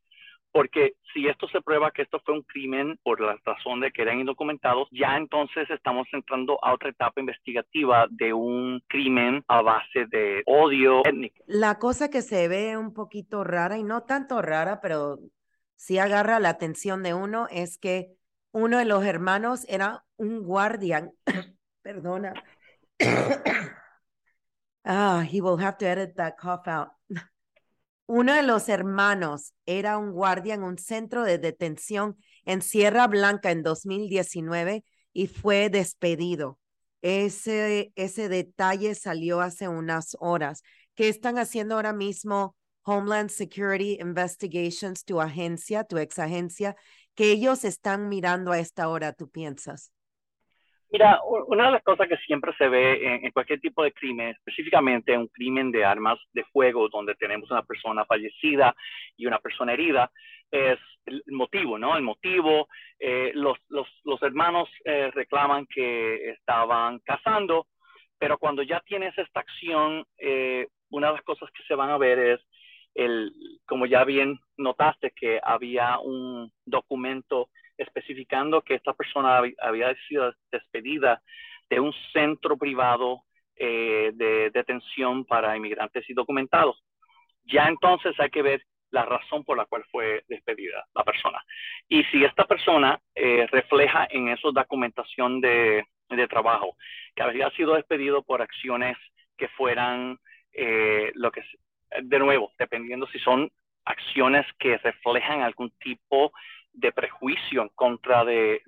porque 0.51 0.93
si 1.13 1.27
esto 1.27 1.47
se 1.49 1.61
prueba 1.61 1.91
que 1.91 2.01
esto 2.01 2.19
fue 2.25 2.33
un 2.33 2.43
crimen 2.43 2.99
por 3.03 3.21
la 3.21 3.37
razón 3.45 3.79
de 3.79 3.91
que 3.91 4.01
eran 4.01 4.19
indocumentados, 4.19 4.87
ya 4.91 5.15
entonces 5.15 5.69
estamos 5.69 6.07
entrando 6.11 6.57
a 6.63 6.73
otra 6.73 6.89
etapa 6.89 7.19
investigativa 7.19 8.07
de 8.09 8.33
un 8.33 8.81
crimen 8.87 9.43
a 9.47 9.61
base 9.61 10.05
de 10.09 10.43
odio 10.45 11.05
étnico. 11.05 11.43
La 11.47 11.77
cosa 11.77 12.09
que 12.09 12.21
se 12.21 12.47
ve 12.47 12.77
un 12.77 12.93
poquito 12.93 13.43
rara, 13.43 13.77
y 13.77 13.83
no 13.83 14.03
tanto 14.03 14.41
rara, 14.41 14.81
pero 14.81 15.19
sí 15.75 15.99
agarra 15.99 16.39
la 16.39 16.49
atención 16.49 17.03
de 17.03 17.13
uno, 17.13 17.47
es 17.51 17.77
que 17.77 18.13
uno 18.51 18.79
de 18.79 18.85
los 18.85 19.05
hermanos 19.05 19.65
era 19.69 20.03
un 20.17 20.41
guardián, 20.43 21.11
perdona. 21.81 22.33
ah, 24.83 25.23
he 25.31 25.41
will 25.41 25.63
have 25.63 25.77
to 25.77 25.85
edit 25.85 26.15
that 26.15 26.35
cough 26.37 26.67
out. 26.67 26.89
Uno 28.11 28.33
de 28.33 28.41
los 28.41 28.69
hermanos 28.69 29.53
era 29.67 29.99
un 29.99 30.13
guardia 30.13 30.55
en 30.55 30.63
un 30.63 30.79
centro 30.79 31.23
de 31.23 31.37
detención 31.37 32.17
en 32.43 32.63
Sierra 32.63 33.05
Blanca 33.05 33.51
en 33.51 33.61
2019 33.61 34.83
y 35.13 35.27
fue 35.27 35.69
despedido. 35.69 36.57
Ese, 37.03 37.93
ese 37.95 38.27
detalle 38.27 38.95
salió 38.95 39.41
hace 39.41 39.67
unas 39.67 40.17
horas. 40.19 40.63
¿Qué 40.95 41.07
están 41.07 41.37
haciendo 41.37 41.75
ahora 41.75 41.93
mismo 41.93 42.55
Homeland 42.81 43.29
Security 43.29 43.99
Investigations, 44.01 45.05
tu 45.05 45.21
agencia, 45.21 45.83
tu 45.83 45.99
ex 45.99 46.17
agencia, 46.17 46.75
que 47.13 47.31
ellos 47.31 47.63
están 47.63 48.09
mirando 48.09 48.51
a 48.51 48.57
esta 48.57 48.89
hora, 48.89 49.13
tú 49.13 49.29
piensas? 49.29 49.91
Mira, 50.91 51.19
una 51.47 51.67
de 51.67 51.71
las 51.73 51.83
cosas 51.83 52.07
que 52.07 52.17
siempre 52.17 52.51
se 52.57 52.67
ve 52.67 53.19
en, 53.23 53.31
cualquier 53.31 53.59
tipo 53.59 53.83
de 53.83 53.91
crimen, 53.91 54.29
específicamente 54.29 55.15
un 55.15 55.27
crimen 55.27 55.71
de 55.71 55.85
armas 55.85 56.17
de 56.33 56.43
fuego, 56.45 56.89
donde 56.89 57.13
tenemos 57.13 57.51
una 57.51 57.61
persona 57.61 58.05
fallecida 58.05 58.75
y 59.15 59.27
una 59.27 59.37
persona 59.37 59.73
herida, 59.73 60.11
es 60.49 60.79
el 61.05 61.23
motivo, 61.27 61.77
¿no? 61.77 61.95
El 61.95 62.01
motivo, 62.01 62.67
eh, 62.97 63.31
los, 63.35 63.57
los, 63.67 64.21
hermanos 64.23 64.67
eh, 64.83 65.11
reclaman 65.13 65.67
que 65.67 66.31
estaban 66.31 66.99
cazando, 66.99 67.67
pero 68.17 68.39
cuando 68.39 68.63
ya 68.63 68.79
tienes 68.79 69.15
esta 69.15 69.41
acción, 69.41 70.05
eh, 70.17 70.67
una 70.89 71.07
de 71.07 71.13
las 71.13 71.23
cosas 71.23 71.51
que 71.51 71.63
se 71.67 71.75
van 71.75 71.91
a 71.91 71.99
ver 71.99 72.17
es 72.17 72.39
el, 72.95 73.31
como 73.67 73.85
ya 73.85 74.03
bien 74.05 74.39
notaste, 74.57 75.11
que 75.15 75.39
había 75.43 75.99
un 75.99 76.51
documento 76.65 77.49
especificando 77.79 78.61
que 78.61 78.75
esta 78.75 78.93
persona 78.93 79.41
había 79.61 79.95
sido 80.07 80.33
despedida 80.51 81.21
de 81.69 81.79
un 81.79 81.93
centro 82.13 82.57
privado 82.57 83.23
eh, 83.55 84.11
de 84.13 84.51
detención 84.51 85.25
para 85.25 85.55
inmigrantes 85.55 86.09
y 86.09 86.13
documentados. 86.13 86.83
Ya 87.45 87.67
entonces 87.67 88.17
hay 88.19 88.29
que 88.29 88.41
ver 88.41 88.63
la 88.91 89.05
razón 89.05 89.43
por 89.43 89.57
la 89.57 89.65
cual 89.65 89.83
fue 89.91 90.23
despedida 90.27 90.85
la 90.93 91.03
persona. 91.03 91.43
Y 91.87 92.03
si 92.05 92.23
esta 92.23 92.45
persona 92.45 92.99
eh, 93.15 93.47
refleja 93.51 94.07
en 94.09 94.29
esa 94.29 94.49
documentación 94.51 95.41
de, 95.41 95.85
trabajo 96.27 96.75
que 97.15 97.21
había 97.21 97.49
sido 97.51 97.75
despedido 97.75 98.23
por 98.23 98.41
acciones 98.41 98.97
que 99.37 99.47
fueran 99.49 100.17
eh, 100.53 101.11
lo 101.13 101.31
que, 101.31 101.43
de 102.01 102.19
nuevo, 102.19 102.51
dependiendo 102.57 103.07
si 103.07 103.19
son 103.19 103.49
acciones 103.85 104.45
que 104.57 104.77
reflejan 104.77 105.41
algún 105.41 105.71
tipo 105.79 106.31
de 106.79 106.91
prejuicio 106.91 107.61
en 107.61 107.69
contra 107.75 108.23
de, 108.23 108.61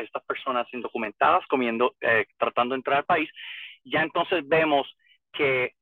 estas 0.00 0.22
personas 0.24 0.66
indocumentadas 0.72 1.44
comiendo, 1.46 1.94
eh, 2.00 2.26
tratando 2.38 2.74
de 2.74 2.78
entrar 2.78 2.98
al 2.98 3.04
país, 3.04 3.30
ya 3.84 4.02
entonces 4.02 4.46
vemos 4.46 4.86
que 5.32 5.72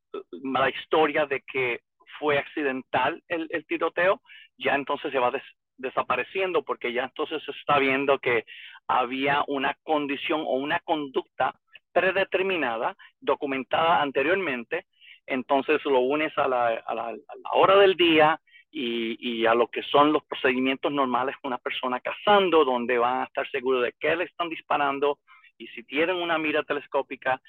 la 0.42 0.70
historia 0.70 1.26
de 1.26 1.42
que 1.42 1.80
fue 2.18 2.38
accidental 2.38 3.22
el, 3.28 3.66
tiroteo, 3.66 4.20
ya 4.58 4.74
entonces 4.74 5.12
se 5.12 5.18
va 5.18 5.32
desapareciendo 5.76 6.62
porque 6.62 6.92
ya 6.92 7.04
entonces 7.04 7.42
se 7.44 7.52
está 7.52 7.78
viendo 7.78 8.18
que 8.18 8.44
había 8.88 9.44
una 9.46 9.76
condición 9.82 10.40
o 10.40 10.54
una 10.54 10.80
conducta 10.80 11.54
predeterminada, 11.92 12.96
documentada 13.20 14.00
anteriormente, 14.00 14.86
entonces 15.26 15.84
lo 15.84 16.00
unes 16.00 16.36
a 16.38 16.48
la, 16.48 16.66
a 16.68 16.94
la 16.94 17.14
hora 17.52 17.76
del 17.76 17.94
día, 17.96 18.40
y, 18.72 19.46
a 19.46 19.54
lo 19.54 19.68
que 19.68 19.82
son 19.82 20.12
los 20.12 20.24
procedimientos 20.24 20.92
normales 20.92 21.34
una 21.42 21.58
persona 21.58 22.00
cazando, 22.00 22.64
donde 22.64 22.98
van 22.98 23.22
a 23.22 23.24
estar 23.24 23.48
seguros 23.50 23.82
de 23.82 23.94
qué 23.98 24.14
le 24.16 24.24
están 24.24 24.48
disparando 24.48 25.18
y 25.58 25.66
si 25.68 25.82
tienen 25.82 26.16
una 26.16 26.38
mira 26.38 26.62
telescópica. 26.62 27.40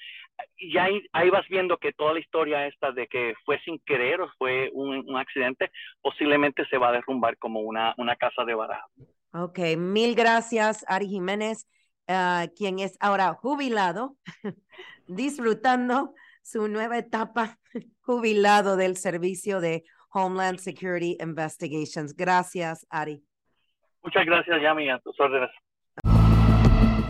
Y 0.56 0.76
ahí, 0.76 1.02
ahí 1.12 1.30
vas 1.30 1.46
viendo 1.48 1.78
que 1.78 1.92
toda 1.92 2.12
la 2.12 2.20
historia 2.20 2.66
esta 2.66 2.92
de 2.92 3.06
que 3.06 3.34
fue 3.44 3.58
sin 3.60 3.78
querer 3.80 4.20
o 4.20 4.30
fue 4.36 4.70
un, 4.74 5.16
accidente, 5.16 5.70
posiblemente 6.00 6.66
se 6.66 6.76
va 6.76 6.88
a 6.88 6.92
derrumbar 6.92 7.38
como 7.38 7.60
una, 7.60 7.94
una 7.96 8.16
casa 8.16 8.44
de 8.44 8.54
baraja. 8.54 8.86
Ok, 9.32 9.58
mil 9.78 10.14
gracias, 10.14 10.84
Ari 10.88 11.08
Jiménez, 11.08 11.66
ah, 12.06 12.46
quien 12.54 12.80
es 12.80 12.98
ahora 13.00 13.32
jubilado, 13.32 14.16
disfrutando 15.06 16.14
su 16.42 16.68
nueva 16.68 16.98
etapa 16.98 17.58
jubilado 18.02 18.76
del 18.76 18.96
servicio 18.96 19.60
de 19.60 19.84
Homeland 20.12 20.58
Security 20.58 21.16
Investigations. 21.20 22.14
Gracias, 22.14 22.86
Ari. 22.90 23.22
Muchas 24.02 24.26
gracias, 24.26 24.60
Yami, 24.60 24.90
a 24.90 24.98
tus 24.98 25.18
órdenes. 25.20 25.50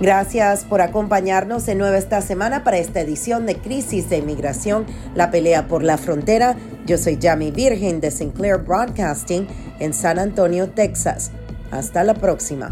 Gracias 0.00 0.64
por 0.64 0.80
acompañarnos 0.80 1.64
de 1.64 1.76
nuevo 1.76 1.94
esta 1.94 2.20
semana 2.22 2.64
para 2.64 2.78
esta 2.78 3.00
edición 3.00 3.46
de 3.46 3.56
Crisis 3.56 4.10
de 4.10 4.18
Inmigración, 4.18 4.84
la 5.14 5.30
pelea 5.30 5.68
por 5.68 5.84
la 5.84 5.96
frontera. 5.96 6.56
Yo 6.86 6.98
soy 6.98 7.18
Yami 7.18 7.52
Virgen 7.52 8.00
de 8.00 8.10
Sinclair 8.10 8.58
Broadcasting 8.58 9.46
en 9.78 9.94
San 9.94 10.18
Antonio, 10.18 10.70
Texas. 10.70 11.32
Hasta 11.70 12.02
la 12.02 12.14
próxima. 12.14 12.68